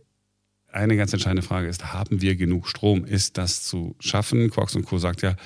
eine 0.72 0.96
ganz 0.96 1.12
entscheidende 1.12 1.42
Frage 1.42 1.68
ist, 1.68 1.92
haben 1.92 2.20
wir 2.20 2.36
genug 2.36 2.68
Strom? 2.68 3.04
Ist 3.04 3.38
das 3.38 3.64
zu 3.64 3.94
schaffen? 4.00 4.50
Quarks 4.50 4.74
und 4.74 4.84
Co. 4.84 4.98
sagt 4.98 5.22
ja, 5.22 5.36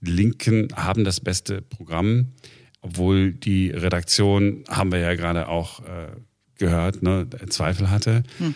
die 0.00 0.10
Linken 0.10 0.68
haben 0.74 1.04
das 1.04 1.20
beste 1.20 1.62
Programm, 1.62 2.32
obwohl 2.80 3.32
die 3.32 3.70
Redaktion, 3.70 4.64
haben 4.68 4.90
wir 4.90 4.98
ja 4.98 5.14
gerade 5.14 5.48
auch 5.48 5.80
äh, 5.80 6.08
gehört, 6.56 7.02
ne, 7.02 7.28
Zweifel 7.48 7.90
hatte. 7.90 8.24
Hm. 8.38 8.54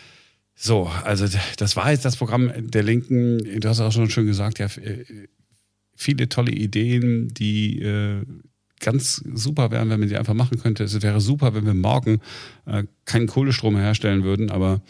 So, 0.54 0.90
also 1.04 1.26
das 1.58 1.76
war 1.76 1.90
jetzt 1.90 2.04
das 2.04 2.16
Programm 2.16 2.50
der 2.56 2.82
Linken. 2.82 3.60
Du 3.60 3.68
hast 3.68 3.78
auch 3.80 3.92
schon 3.92 4.10
schön 4.10 4.26
gesagt, 4.26 4.58
ja, 4.58 4.66
äh, 4.66 5.04
viele 5.96 6.28
tolle 6.28 6.52
Ideen, 6.52 7.28
die 7.28 7.80
äh, 7.82 8.22
ganz 8.80 9.24
super 9.32 9.70
wären, 9.70 9.88
wenn 9.90 10.00
man 10.00 10.08
sie 10.08 10.16
einfach 10.16 10.34
machen 10.34 10.58
könnte. 10.58 10.84
Es 10.84 11.00
wäre 11.02 11.20
super, 11.20 11.54
wenn 11.54 11.64
wir 11.64 11.74
morgen 11.74 12.20
äh, 12.66 12.84
keinen 13.04 13.26
Kohlestrom 13.26 13.74
mehr 13.74 13.82
herstellen 13.82 14.22
würden, 14.22 14.50
aber 14.50 14.80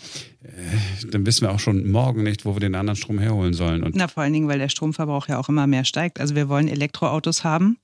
äh, 0.42 1.06
dann 1.10 1.24
wissen 1.24 1.42
wir 1.42 1.52
auch 1.52 1.60
schon 1.60 1.88
morgen 1.90 2.22
nicht, 2.22 2.44
wo 2.44 2.54
wir 2.54 2.60
den 2.60 2.74
anderen 2.74 2.96
Strom 2.96 3.18
herholen 3.18 3.54
sollen. 3.54 3.82
Und 3.82 3.94
Na, 3.94 4.08
vor 4.08 4.22
allen 4.22 4.32
Dingen, 4.32 4.48
weil 4.48 4.58
der 4.58 4.68
Stromverbrauch 4.68 5.28
ja 5.28 5.38
auch 5.38 5.48
immer 5.48 5.66
mehr 5.66 5.84
steigt. 5.84 6.20
Also 6.20 6.34
wir 6.34 6.48
wollen 6.48 6.68
Elektroautos 6.68 7.44
haben 7.44 7.78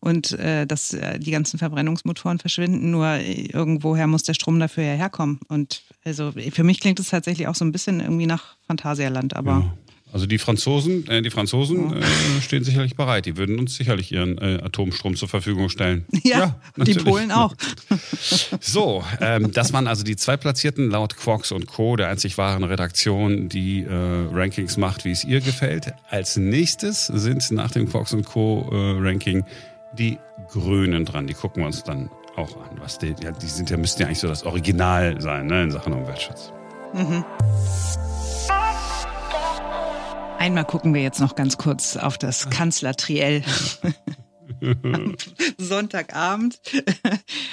und 0.00 0.32
äh, 0.32 0.66
dass 0.66 0.92
äh, 0.92 1.18
die 1.18 1.30
ganzen 1.30 1.58
Verbrennungsmotoren 1.58 2.38
verschwinden. 2.38 2.90
Nur 2.90 3.18
irgendwoher 3.18 4.06
muss 4.06 4.24
der 4.24 4.34
Strom 4.34 4.58
dafür 4.58 4.84
ja 4.84 4.94
herkommen. 4.94 5.40
Und 5.48 5.84
also 6.04 6.32
für 6.32 6.64
mich 6.64 6.80
klingt 6.80 7.00
es 7.00 7.08
tatsächlich 7.08 7.48
auch 7.48 7.54
so 7.54 7.64
ein 7.64 7.72
bisschen 7.72 8.00
irgendwie 8.00 8.26
nach 8.26 8.56
Phantasialand, 8.66 9.34
aber. 9.34 9.50
Ja. 9.50 9.78
Also 10.12 10.26
die 10.26 10.38
Franzosen, 10.38 11.08
äh, 11.08 11.22
die 11.22 11.30
Franzosen 11.30 11.96
äh, 11.96 12.02
stehen 12.42 12.64
sicherlich 12.64 12.96
bereit. 12.96 13.24
Die 13.24 13.38
würden 13.38 13.58
uns 13.58 13.74
sicherlich 13.76 14.12
ihren 14.12 14.36
äh, 14.36 14.60
Atomstrom 14.62 15.16
zur 15.16 15.28
Verfügung 15.28 15.68
stellen. 15.68 16.04
Ja, 16.24 16.56
ja 16.76 16.84
die 16.84 16.94
Polen 16.94 17.32
auch. 17.32 17.52
so, 18.60 19.02
ähm, 19.20 19.50
das 19.52 19.72
waren 19.72 19.88
also 19.88 20.04
die 20.04 20.14
zwei 20.14 20.36
Platzierten 20.36 20.88
laut 20.88 21.16
Quarks 21.16 21.50
und 21.50 21.66
Co., 21.66 21.96
der 21.96 22.08
einzig 22.08 22.38
wahren 22.38 22.62
Redaktion, 22.62 23.48
die 23.48 23.80
äh, 23.80 24.28
Rankings 24.32 24.76
macht, 24.76 25.04
wie 25.04 25.10
es 25.10 25.24
ihr 25.24 25.40
gefällt. 25.40 25.92
Als 26.08 26.36
nächstes 26.36 27.06
sind 27.06 27.50
nach 27.50 27.72
dem 27.72 27.88
Quarks 27.90 28.12
und 28.12 28.24
Co. 28.24 28.68
Äh, 28.70 29.00
Ranking 29.00 29.44
die 29.94 30.18
Grünen 30.48 31.04
dran. 31.04 31.26
Die 31.26 31.34
gucken 31.34 31.62
wir 31.62 31.66
uns 31.66 31.82
dann 31.82 32.08
auch 32.36 32.56
an. 32.56 32.78
Was 32.80 32.98
die, 32.98 33.14
ja, 33.22 33.32
die 33.32 33.46
sind 33.46 33.70
ja, 33.70 33.76
müssten 33.76 34.02
ja 34.02 34.06
eigentlich 34.06 34.20
so 34.20 34.28
das 34.28 34.44
Original 34.44 35.20
sein 35.20 35.46
ne, 35.46 35.64
in 35.64 35.70
Sachen 35.70 35.92
Umweltschutz. 35.92 36.52
Mhm. 36.94 37.24
Einmal 40.42 40.64
gucken 40.64 40.92
wir 40.92 41.02
jetzt 41.02 41.20
noch 41.20 41.36
ganz 41.36 41.56
kurz 41.56 41.96
auf 41.96 42.18
das 42.18 42.50
Kanzlertriell. 42.50 43.44
Sonntagabend. 45.56 46.58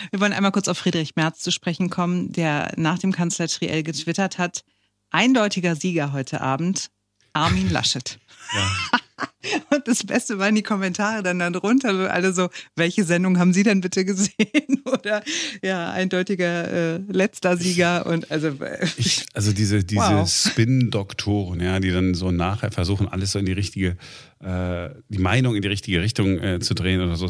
Wir 0.10 0.20
wollen 0.20 0.34
einmal 0.34 0.52
kurz 0.52 0.68
auf 0.68 0.80
Friedrich 0.80 1.16
Merz 1.16 1.38
zu 1.42 1.52
sprechen 1.52 1.92
kommen, 1.92 2.32
der 2.32 2.74
nach 2.78 2.98
dem 2.98 3.12
Kanzlertriell 3.12 3.84
getwittert 3.84 4.40
hat. 4.40 4.64
Eindeutiger 5.12 5.76
Sieger 5.76 6.14
heute 6.14 6.42
Abend, 6.42 6.90
Armin 7.32 7.70
Laschet. 7.70 8.18
Ja. 8.54 9.00
Und 9.72 9.88
das 9.88 10.06
Beste 10.06 10.38
waren 10.40 10.56
die 10.56 10.64
Kommentare 10.64 11.24
dann 11.24 11.40
darunter, 11.40 12.12
alle 12.12 12.34
so, 12.34 12.50
welche 12.76 13.04
Sendung 13.04 13.40
haben 13.40 13.54
Sie 13.54 13.64
denn 13.64 13.82
bitte 13.82 14.06
gesehen? 14.06 14.82
Oder 14.86 15.24
ja, 15.62 15.92
eindeutiger 15.92 16.96
äh, 16.96 16.98
letzter 17.10 17.58
Sieger 17.58 18.06
und 18.06 18.32
also 18.32 18.48
äh, 18.48 18.86
ich, 18.98 19.26
also 19.34 19.52
diese 19.52 19.84
diese 19.84 20.02
wow. 20.02 20.30
Spin-Doktoren, 20.30 21.62
ja, 21.62 21.80
die 21.80 21.92
dann 21.92 22.14
so 22.14 22.32
nachher 22.32 22.72
versuchen, 22.72 23.08
alles 23.08 23.32
so 23.32 23.40
in 23.40 23.46
die 23.46 23.54
richtige, 23.54 23.98
äh, 24.40 24.90
die 25.10 25.20
Meinung 25.20 25.56
in 25.56 25.62
die 25.62 25.68
richtige 25.68 26.02
Richtung 26.02 26.40
äh, 26.40 26.60
zu 26.60 26.74
drehen 26.74 27.02
oder 27.02 27.16
so, 27.16 27.28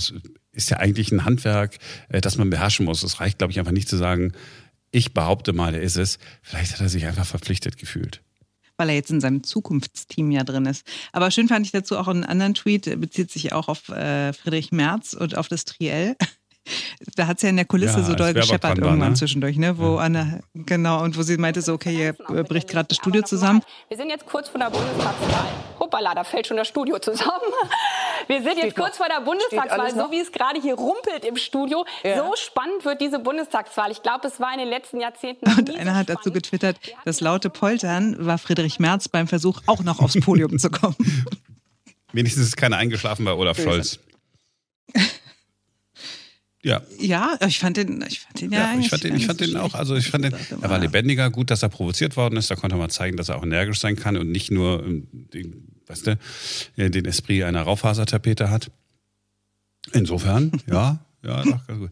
ist 0.52 0.70
ja 0.70 0.78
eigentlich 0.78 1.12
ein 1.12 1.26
Handwerk, 1.26 1.78
äh, 2.10 2.22
das 2.22 2.38
man 2.38 2.50
beherrschen 2.50 2.86
muss. 2.86 3.04
Es 3.04 3.20
reicht, 3.20 3.40
glaube 3.40 3.52
ich, 3.52 3.60
einfach 3.60 3.72
nicht 3.72 3.90
zu 3.90 3.98
sagen, 3.98 4.34
ich 4.92 5.14
behaupte 5.14 5.54
mal, 5.54 5.72
der 5.74 5.82
ist 5.82 5.98
es. 5.98 6.18
Vielleicht 6.42 6.74
hat 6.74 6.82
er 6.82 6.90
sich 6.90 7.06
einfach 7.06 7.26
verpflichtet 7.26 7.78
gefühlt 7.78 8.22
weil 8.80 8.90
er 8.90 8.96
jetzt 8.96 9.12
in 9.12 9.20
seinem 9.20 9.44
Zukunftsteam 9.44 10.32
ja 10.32 10.44
drin 10.44 10.66
ist. 10.66 10.88
Aber 11.12 11.30
schön 11.32 11.50
fand 11.50 11.66
ich 11.66 11.72
dazu 11.72 11.98
auch 11.98 12.08
einen 12.08 12.24
anderen 12.24 12.54
Tweet, 12.54 13.00
bezieht 13.00 13.30
sich 13.30 13.54
auch 13.54 13.68
auf 13.68 13.90
äh, 13.90 14.34
Friedrich 14.34 14.72
Merz 14.72 15.14
und 15.14 15.38
auf 15.38 15.48
das 15.48 15.66
Triell. 15.66 16.16
Da 17.16 17.26
hat 17.26 17.38
es 17.38 17.44
ja 17.44 17.50
in 17.50 17.56
der 17.56 17.66
Kulisse 17.66 18.00
ja, 18.00 18.04
so 18.04 18.14
doll 18.14 18.32
gescheppert 18.34 18.78
irgendwann 18.78 19.12
ne? 19.12 19.16
zwischendurch, 19.16 19.58
ne? 19.58 19.80
Wo 19.80 19.96
ja. 19.96 20.02
Anna, 20.02 20.40
genau, 20.54 21.02
und 21.02 21.18
wo 21.18 21.24
sie 21.24 21.38
meinte 21.38 21.64
so, 21.64 21.74
okay, 21.74 21.90
hier 21.90 22.14
bricht 22.44 22.68
gerade 22.68 22.88
das 22.90 22.98
Studio 22.98 23.24
zusammen. 23.24 23.64
Wir 23.88 23.98
sind 23.98 24.10
jetzt 24.10 24.28
kurz 24.28 24.50
vor 24.50 24.60
der 24.60 24.70
Bundestagswahl. 24.70 25.48
Hoppala, 25.80 26.14
da 26.14 26.24
fällt 26.24 26.46
schon 26.46 26.58
das 26.58 26.68
Studio 26.68 27.00
zusammen. 27.00 27.32
Wir 28.30 28.44
sind 28.44 28.60
jetzt 28.60 28.76
kurz 28.76 28.98
vor 28.98 29.08
der 29.08 29.22
Bundestagswahl, 29.22 29.92
so 29.92 30.12
wie 30.12 30.20
es 30.20 30.32
gerade 30.32 30.62
hier 30.62 30.76
rumpelt 30.76 31.26
im 31.26 31.36
Studio. 31.36 31.84
Ja. 32.04 32.18
So 32.18 32.36
spannend 32.36 32.86
wird 32.86 33.02
diese 33.02 33.18
Bundestagswahl. 33.18 33.92
Ich 33.92 34.04
glaube, 34.04 34.28
es 34.28 34.40
war 34.40 34.54
in 34.54 34.60
den 34.60 34.68
letzten 34.68 35.02
Jahrzehnten. 35.02 35.50
Und 35.50 35.76
einer 35.76 35.96
hat 35.96 36.10
dazu 36.10 36.32
getwittert, 36.32 36.78
das 37.06 37.22
laute 37.22 37.50
Poltern 37.50 38.24
war 38.24 38.38
Friedrich 38.38 38.78
Merz 38.78 39.08
beim 39.10 39.28
Versuch, 39.28 39.62
auch 39.66 39.82
noch 39.82 40.00
aufs 40.00 40.20
Podium 40.20 40.60
zu 40.60 40.70
kommen. 40.70 40.96
Wenigstens 42.14 42.46
ist 42.46 42.58
keiner 42.58 42.78
eingeschlafen 42.78 43.26
bei 43.26 43.34
Olaf 43.34 43.60
Scholz. 43.60 43.98
Ja. 46.62 46.82
Ja, 47.00 47.36
ich 47.48 47.58
fand 47.58 47.78
den, 47.78 48.06
ich 48.08 48.20
fand 48.20 48.42
den 48.42 48.52
ja, 48.52 48.74
ja 48.74 48.80
ich 48.80 48.90
fand 48.90 49.04
den, 49.04 49.16
ich 49.16 49.26
fand 49.26 49.40
den 49.40 49.58
auch, 49.58 49.74
also 49.74 49.96
ich 49.96 50.10
fand 50.10 50.26
den, 50.26 50.34
er 50.34 50.70
war 50.70 50.78
lebendiger, 50.78 51.32
gut, 51.32 51.50
dass 51.50 51.64
er 51.64 51.70
provoziert 51.70 52.16
worden 52.16 52.38
ist, 52.38 52.52
da 52.52 52.56
konnte 52.56 52.76
man 52.76 52.90
zeigen, 52.90 53.18
dass 53.18 53.30
er 53.30 53.38
auch 53.38 53.44
energisch 53.44 53.80
sein 53.80 53.96
kann 53.96 54.18
und 54.18 54.30
nicht 54.30 54.52
nur 54.52 54.84
ähm, 54.84 55.08
den, 55.12 55.79
weißt 55.90 56.08
du, 56.08 56.20
äh, 56.78 56.90
den 56.90 57.06
Esprit 57.06 57.44
einer 57.44 57.64
Raufasertapete 57.64 58.50
hat. 58.50 58.72
Insofern, 59.92 60.52
ja, 60.68 61.00
ja, 61.24 61.44
doch, 61.44 61.68
ganz 61.68 61.80
gut. 61.80 61.90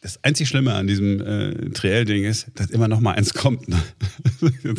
Das 0.00 0.22
einzig 0.22 0.48
Schlimme 0.48 0.74
an 0.74 0.86
diesem 0.86 1.20
äh, 1.20 1.70
Triell-Ding 1.70 2.24
ist, 2.24 2.48
dass 2.54 2.70
immer 2.70 2.86
noch 2.86 3.00
mal 3.00 3.14
eins 3.14 3.34
kommt. 3.34 3.68
Ne? 3.68 3.82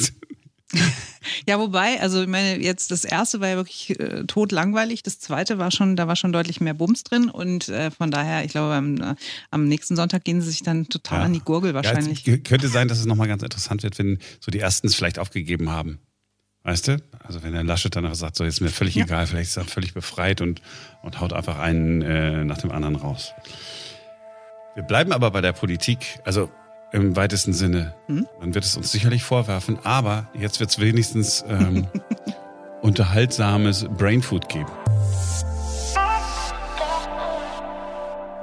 Ja, 1.47 1.59
wobei, 1.59 1.99
also 1.99 2.21
ich 2.21 2.27
meine, 2.27 2.61
jetzt 2.61 2.91
das 2.91 3.03
erste 3.03 3.39
war 3.39 3.47
ja 3.49 3.55
wirklich 3.55 3.99
äh, 3.99 4.25
totlangweilig, 4.25 5.01
das 5.01 5.19
zweite 5.19 5.57
war 5.57 5.71
schon, 5.71 5.95
da 5.95 6.07
war 6.07 6.15
schon 6.15 6.31
deutlich 6.31 6.61
mehr 6.61 6.75
Bums 6.75 7.03
drin 7.03 7.29
und 7.29 7.69
äh, 7.69 7.89
von 7.89 8.11
daher, 8.11 8.45
ich 8.45 8.51
glaube, 8.51 8.75
am, 8.75 8.97
äh, 9.01 9.15
am, 9.49 9.67
nächsten 9.67 9.95
Sonntag 9.95 10.23
gehen 10.23 10.41
sie 10.41 10.49
sich 10.49 10.61
dann 10.61 10.87
total 10.87 11.19
ja. 11.19 11.25
an 11.25 11.33
die 11.33 11.39
Gurgel 11.39 11.73
wahrscheinlich. 11.73 12.25
Ja, 12.25 12.37
könnte 12.37 12.67
sein, 12.67 12.87
dass 12.87 12.99
es 12.99 13.05
nochmal 13.05 13.27
ganz 13.27 13.41
interessant 13.41 13.81
wird, 13.83 13.97
wenn 13.97 14.19
so 14.39 14.51
die 14.51 14.59
ersten 14.59 14.87
es 14.87 14.95
vielleicht 14.95 15.17
aufgegeben 15.17 15.71
haben. 15.71 15.99
Weißt 16.69 16.87
du? 16.87 17.01
Also 17.25 17.41
wenn 17.41 17.53
der 17.53 17.63
Laschet 17.63 17.95
danach 17.95 18.13
sagt, 18.13 18.35
so 18.35 18.43
jetzt 18.43 18.57
ist 18.57 18.61
mir 18.61 18.69
völlig 18.69 18.93
ja. 18.93 19.05
egal, 19.05 19.25
vielleicht 19.25 19.49
ist 19.49 19.57
er 19.57 19.65
völlig 19.65 19.95
befreit 19.95 20.39
und, 20.39 20.61
und 21.01 21.19
haut 21.19 21.33
einfach 21.33 21.57
einen 21.57 22.03
äh, 22.03 22.43
nach 22.45 22.59
dem 22.59 22.69
anderen 22.69 22.95
raus. 22.95 23.33
Wir 24.75 24.83
bleiben 24.83 25.11
aber 25.11 25.31
bei 25.31 25.41
der 25.41 25.51
Politik. 25.51 26.19
Also 26.25 26.51
im 26.91 27.15
weitesten 27.15 27.53
Sinne. 27.53 27.95
Hm? 28.05 28.27
Man 28.39 28.53
wird 28.53 28.65
es 28.65 28.77
uns 28.77 28.91
sicherlich 28.91 29.23
vorwerfen, 29.23 29.79
aber 29.83 30.27
jetzt 30.35 30.59
wird 30.59 30.69
es 30.69 30.77
wenigstens 30.77 31.43
ähm, 31.47 31.87
unterhaltsames 32.83 33.87
Brainfood 33.97 34.47
geben. 34.47 34.69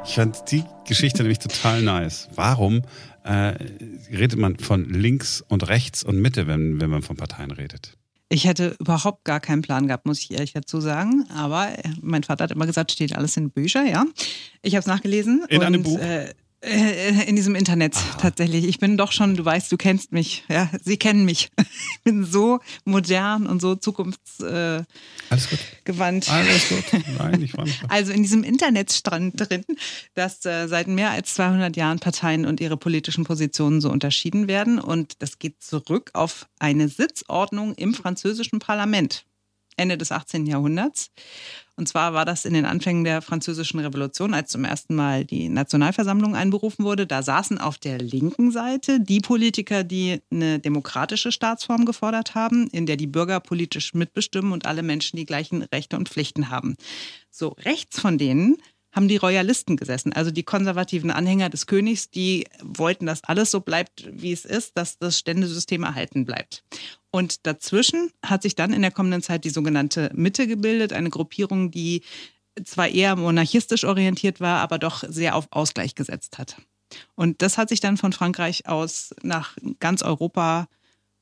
Ich 0.04 0.16
fand 0.16 0.50
die 0.50 0.64
Geschichte 0.84 1.22
nämlich 1.22 1.38
total 1.38 1.80
nice. 1.80 2.28
Warum 2.34 2.82
äh, 3.22 3.54
redet 4.10 4.36
man 4.36 4.58
von 4.58 4.84
links 4.88 5.42
und 5.42 5.68
rechts 5.68 6.02
und 6.02 6.20
Mitte, 6.20 6.48
wenn, 6.48 6.80
wenn 6.80 6.90
man 6.90 7.02
von 7.02 7.16
Parteien 7.16 7.52
redet? 7.52 7.96
Ich 8.28 8.44
hätte 8.44 8.76
überhaupt 8.80 9.24
gar 9.24 9.38
keinen 9.38 9.62
Plan 9.62 9.86
gehabt, 9.86 10.04
muss 10.04 10.20
ich 10.20 10.32
ehrlich 10.32 10.52
dazu 10.52 10.80
sagen. 10.80 11.26
Aber 11.30 11.68
mein 12.00 12.24
Vater 12.24 12.44
hat 12.44 12.50
immer 12.50 12.66
gesagt, 12.66 12.90
steht 12.90 13.14
alles 13.14 13.36
in 13.36 13.50
Büchern, 13.50 13.86
ja. 13.86 14.04
Ich 14.62 14.74
habe 14.74 14.80
es 14.80 14.86
nachgelesen. 14.86 15.44
In 15.48 15.58
und, 15.58 15.64
einem 15.64 15.82
Buch? 15.84 15.98
Äh, 16.00 16.30
äh, 16.30 16.34
in 16.66 17.37
diesem 17.37 17.55
Internet 17.55 17.96
ah. 17.96 18.16
tatsächlich. 18.20 18.64
Ich 18.64 18.79
bin 18.79 18.96
doch 18.96 19.12
schon, 19.12 19.37
du 19.37 19.44
weißt, 19.44 19.70
du 19.70 19.76
kennst 19.76 20.12
mich. 20.12 20.44
Ja, 20.48 20.70
sie 20.83 20.96
kennen 20.96 21.24
mich. 21.24 21.50
Ich 21.96 22.12
bin 22.12 22.24
so 22.24 22.61
modern 22.85 23.46
und 23.46 23.61
so 23.61 23.74
zukunftsgewandt. 23.74 24.87
Äh, 24.88 25.31
Alles 25.31 25.50
gut. 25.50 25.59
Gewandt. 25.85 26.31
Alles 26.31 26.68
gut. 26.68 26.85
Nein, 27.18 27.42
ich 27.42 27.57
war 27.57 27.66
Also 27.88 28.12
in 28.12 28.22
diesem 28.22 28.44
Internet 28.44 28.92
stand 28.92 29.35
drin, 29.40 29.64
dass 30.14 30.44
äh, 30.46 30.68
seit 30.68 30.87
mehr 30.87 31.11
als 31.11 31.35
200 31.35 31.76
Jahren 31.76 31.98
Parteien 31.98 32.46
und 32.46 32.61
ihre 32.61 32.76
politischen 32.76 33.24
Positionen 33.24 33.81
so 33.81 33.90
unterschieden 33.90 34.46
werden. 34.46 34.79
Und 34.79 35.20
das 35.20 35.40
geht 35.40 35.62
zurück 35.62 36.11
auf 36.14 36.46
eine 36.61 36.88
Sitzordnung 36.88 37.74
im 37.74 37.92
französischen 37.92 38.61
Parlament. 38.61 39.24
Ende 39.76 39.98
des 39.98 40.12
18. 40.12 40.46
Jahrhunderts. 40.46 41.11
Und 41.76 41.88
zwar 41.88 42.14
war 42.14 42.24
das 42.24 42.46
in 42.46 42.54
den 42.54 42.64
Anfängen 42.64 43.04
der 43.04 43.20
Französischen 43.20 43.78
Revolution, 43.80 44.32
als 44.32 44.50
zum 44.50 44.64
ersten 44.64 44.94
Mal 44.94 45.26
die 45.26 45.50
Nationalversammlung 45.50 46.34
einberufen 46.34 46.84
wurde. 46.86 47.06
Da 47.06 47.22
saßen 47.22 47.58
auf 47.58 47.76
der 47.76 47.98
linken 47.98 48.50
Seite 48.50 48.98
die 48.98 49.20
Politiker, 49.20 49.84
die 49.84 50.22
eine 50.30 50.58
demokratische 50.58 51.32
Staatsform 51.32 51.84
gefordert 51.84 52.34
haben, 52.34 52.68
in 52.68 52.86
der 52.86 52.96
die 52.96 53.06
Bürger 53.06 53.40
politisch 53.40 53.92
mitbestimmen 53.92 54.52
und 54.52 54.64
alle 54.64 54.82
Menschen 54.82 55.18
die 55.18 55.26
gleichen 55.26 55.62
Rechte 55.62 55.96
und 55.96 56.08
Pflichten 56.08 56.48
haben. 56.48 56.76
So 57.30 57.48
rechts 57.48 58.00
von 58.00 58.16
denen 58.16 58.56
haben 58.96 59.09
die 59.09 59.18
Royalisten 59.18 59.76
gesessen, 59.76 60.14
also 60.14 60.30
die 60.30 60.42
konservativen 60.42 61.11
Anhänger 61.11 61.50
des 61.50 61.66
Königs, 61.66 62.11
die 62.11 62.46
wollten, 62.62 63.04
dass 63.04 63.22
alles 63.24 63.50
so 63.50 63.61
bleibt, 63.61 64.09
wie 64.11 64.32
es 64.32 64.46
ist, 64.46 64.78
dass 64.78 64.98
das 64.98 65.18
Ständesystem 65.18 65.82
erhalten 65.82 66.24
bleibt. 66.24 66.64
Und 67.11 67.46
dazwischen 67.46 68.11
hat 68.24 68.42
sich 68.42 68.54
dann 68.54 68.72
in 68.72 68.80
der 68.80 68.90
kommenden 68.90 69.22
Zeit 69.22 69.44
die 69.44 69.50
sogenannte 69.50 70.11
Mitte 70.14 70.46
gebildet, 70.46 70.94
eine 70.94 71.11
Gruppierung, 71.11 71.70
die 71.70 72.02
zwar 72.64 72.88
eher 72.88 73.16
monarchistisch 73.16 73.85
orientiert 73.85 74.40
war, 74.40 74.61
aber 74.61 74.78
doch 74.78 75.04
sehr 75.06 75.37
auf 75.37 75.46
Ausgleich 75.50 75.94
gesetzt 75.94 76.38
hat. 76.38 76.56
Und 77.14 77.42
das 77.42 77.59
hat 77.59 77.68
sich 77.68 77.80
dann 77.80 77.98
von 77.98 78.14
Frankreich 78.14 78.66
aus 78.66 79.14
nach 79.22 79.59
ganz 79.78 80.02
Europa 80.02 80.68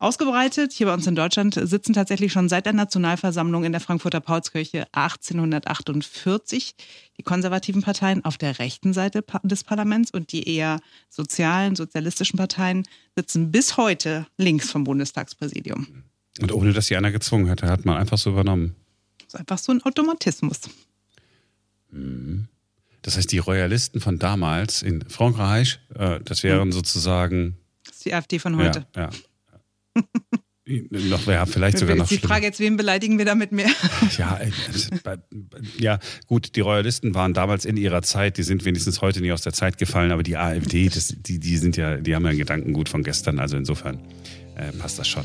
ausgebreitet. 0.05 0.73
Hier 0.73 0.87
bei 0.87 0.95
uns 0.95 1.07
in 1.07 1.15
Deutschland 1.15 1.59
sitzen 1.61 1.95
tatsächlich 1.95 2.31
schon 2.33 2.49
seit 2.49 2.67
der 2.67 2.75
Nationalversammlung 2.75 3.65
in 3.65 3.73
der 3.73 3.81
Frankfurter 3.81 4.21
Paulskirche 4.21 4.87
1848 4.93 6.75
die 7.19 7.23
konservativen 7.23 7.83
Parteien 7.83 8.25
auf 8.25 8.37
der 8.37 8.59
rechten 8.59 8.93
Seite 8.93 9.25
des 9.43 9.65
Parlaments 9.65 10.11
und 10.11 10.33
die 10.33 10.49
eher 10.49 10.81
sozialen, 11.09 11.75
sozialistischen 11.75 12.37
Parteien 12.37 12.87
sitzen 13.17 13.51
bis 13.51 13.77
heute 13.77 14.27
links 14.37 14.71
vom 14.71 14.85
Bundestagspräsidium. 14.85 16.05
Und 16.41 16.53
ohne 16.53 16.73
dass 16.73 16.87
sie 16.87 16.97
einer 16.97 17.11
gezwungen 17.11 17.47
hätte, 17.47 17.69
hat 17.69 17.85
man 17.85 17.97
einfach 17.97 18.19
so 18.19 18.31
übernommen. 18.31 18.77
Das 19.19 19.29
ist 19.29 19.41
einfach 19.41 19.59
so 19.59 19.73
ein 19.73 19.83
Automatismus. 19.83 20.61
Mhm. 21.91 22.49
Das 23.03 23.17
heißt, 23.17 23.33
die 23.33 23.39
Royalisten 23.39 24.01
von 24.01 24.19
damals 24.19 24.83
in 24.83 25.09
Frankreich, 25.09 25.79
äh, 25.95 26.21
das 26.25 26.43
wären 26.43 26.69
mhm. 26.69 26.73
sozusagen. 26.73 27.57
Das 27.85 27.97
ist 27.97 28.05
die 28.05 28.15
AfD 28.15 28.39
von 28.39 28.57
heute. 28.57 28.87
Ja, 28.95 29.03
ja. 29.03 29.11
noch, 30.91 31.27
ja, 31.27 31.47
vielleicht 31.47 31.79
sogar 31.79 31.97
noch 31.97 32.09
Die 32.09 32.17
schlimmer. 32.17 32.35
Frage 32.35 32.47
jetzt, 32.47 32.61
wen 32.61 32.77
beleidigen 32.77 33.19
wir 33.19 33.25
damit 33.25 33.53
mehr? 33.53 33.69
Ja, 34.19 34.39
äh, 34.39 34.51
ja, 35.79 35.99
gut, 36.27 36.57
die 36.57 36.61
Royalisten 36.61 37.15
waren 37.15 37.35
damals 37.35 37.65
in 37.65 37.77
ihrer 37.77 38.03
Zeit, 38.03 38.39
die 38.39 38.43
sind 38.43 38.65
wenigstens 38.65 39.01
heute 39.01 39.21
nicht 39.21 39.33
aus 39.33 39.43
der 39.43 39.53
Zeit 39.53 39.79
gefallen, 39.79 40.13
aber 40.13 40.23
die 40.23 40.37
AfD, 40.37 40.89
das, 40.89 41.15
die, 41.19 41.39
die 41.39 41.57
sind 41.57 41.77
ja, 41.77 41.97
die 41.97 42.15
haben 42.15 42.25
ja 42.25 42.31
ein 42.31 42.39
Gedankengut 42.39 42.89
von 42.89 43.03
gestern, 43.03 43.39
also 43.39 43.57
insofern 43.57 44.01
äh, 44.57 44.73
passt 44.73 44.99
das 44.99 45.09
schon. 45.09 45.25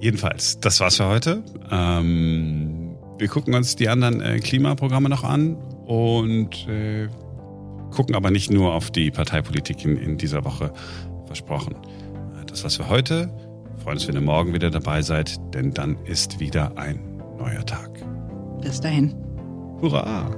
Jedenfalls, 0.00 0.58
das 0.60 0.80
war's 0.80 0.96
für 0.96 1.06
heute. 1.06 1.44
Ähm, 1.70 2.96
wir 3.18 3.28
gucken 3.28 3.54
uns 3.54 3.76
die 3.76 3.88
anderen 3.88 4.20
äh, 4.20 4.38
Klimaprogramme 4.40 5.10
noch 5.10 5.24
an 5.24 5.56
und 5.86 6.66
äh, 6.68 7.08
gucken 7.90 8.14
aber 8.14 8.30
nicht 8.30 8.50
nur 8.50 8.72
auf 8.72 8.90
die 8.90 9.10
Parteipolitik 9.10 9.84
in, 9.84 9.96
in 9.96 10.16
dieser 10.16 10.44
Woche, 10.44 10.72
versprochen. 11.26 11.76
Das 12.46 12.64
war's 12.64 12.76
für 12.76 12.88
heute. 12.88 13.30
Freuen 13.82 13.96
uns, 13.96 14.06
wenn 14.06 14.14
ihr 14.14 14.20
morgen 14.20 14.52
wieder 14.52 14.70
dabei 14.70 15.00
seid, 15.00 15.36
denn 15.54 15.72
dann 15.72 15.96
ist 16.04 16.38
wieder 16.38 16.76
ein 16.76 17.16
neuer 17.38 17.64
Tag. 17.64 17.90
Bis 18.60 18.78
dahin. 18.78 19.14
Hurra! 19.80 20.30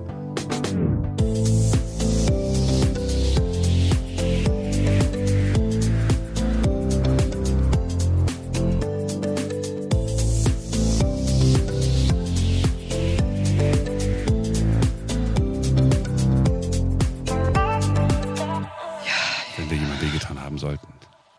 Wenn 19.57 19.69
wir 19.69 19.77
jemand 19.77 20.01
wehgetan 20.01 20.41
haben 20.41 20.59
sollten. 20.59 20.87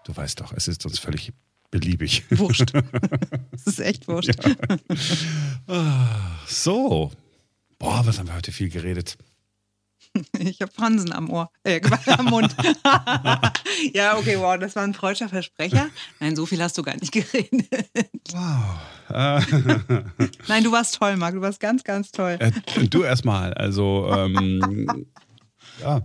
Du 0.04 0.14
weißt 0.14 0.42
doch, 0.42 0.52
es 0.52 0.68
ist 0.68 0.86
uns 0.86 1.00
völlig 1.00 1.32
beliebig. 1.74 2.24
Wurscht. 2.30 2.72
Es 3.56 3.68
ist 3.68 3.80
echt 3.80 4.08
wurscht. 4.08 4.36
Ja. 5.68 6.38
So. 6.48 7.12
Boah, 7.80 8.06
was 8.06 8.20
haben 8.20 8.28
wir 8.28 8.36
heute 8.36 8.52
viel 8.52 8.70
geredet. 8.70 9.18
Ich 10.38 10.62
habe 10.62 10.72
Fransen 10.72 11.12
am 11.12 11.30
Ohr, 11.32 11.50
äh, 11.64 11.82
am 12.18 12.26
Mund. 12.26 12.56
ja, 13.94 14.16
okay, 14.18 14.38
wow, 14.38 14.60
das 14.60 14.76
war 14.76 14.84
ein 14.84 14.94
freudscher 14.94 15.28
Versprecher. 15.28 15.90
Nein, 16.20 16.36
so 16.36 16.46
viel 16.46 16.62
hast 16.62 16.78
du 16.78 16.84
gar 16.84 16.96
nicht 16.96 17.12
geredet. 17.12 18.20
Wow. 18.32 18.78
Nein, 20.48 20.64
du 20.64 20.72
warst 20.72 20.96
toll, 20.96 21.18
Marc, 21.18 21.34
du 21.34 21.42
warst 21.42 21.60
ganz, 21.60 21.84
ganz 21.84 22.12
toll. 22.12 22.38
Äh, 22.40 22.52
du 22.88 23.04
erstmal, 23.04 23.54
also 23.56 24.08
ähm, 24.14 25.08
ja. 25.82 26.02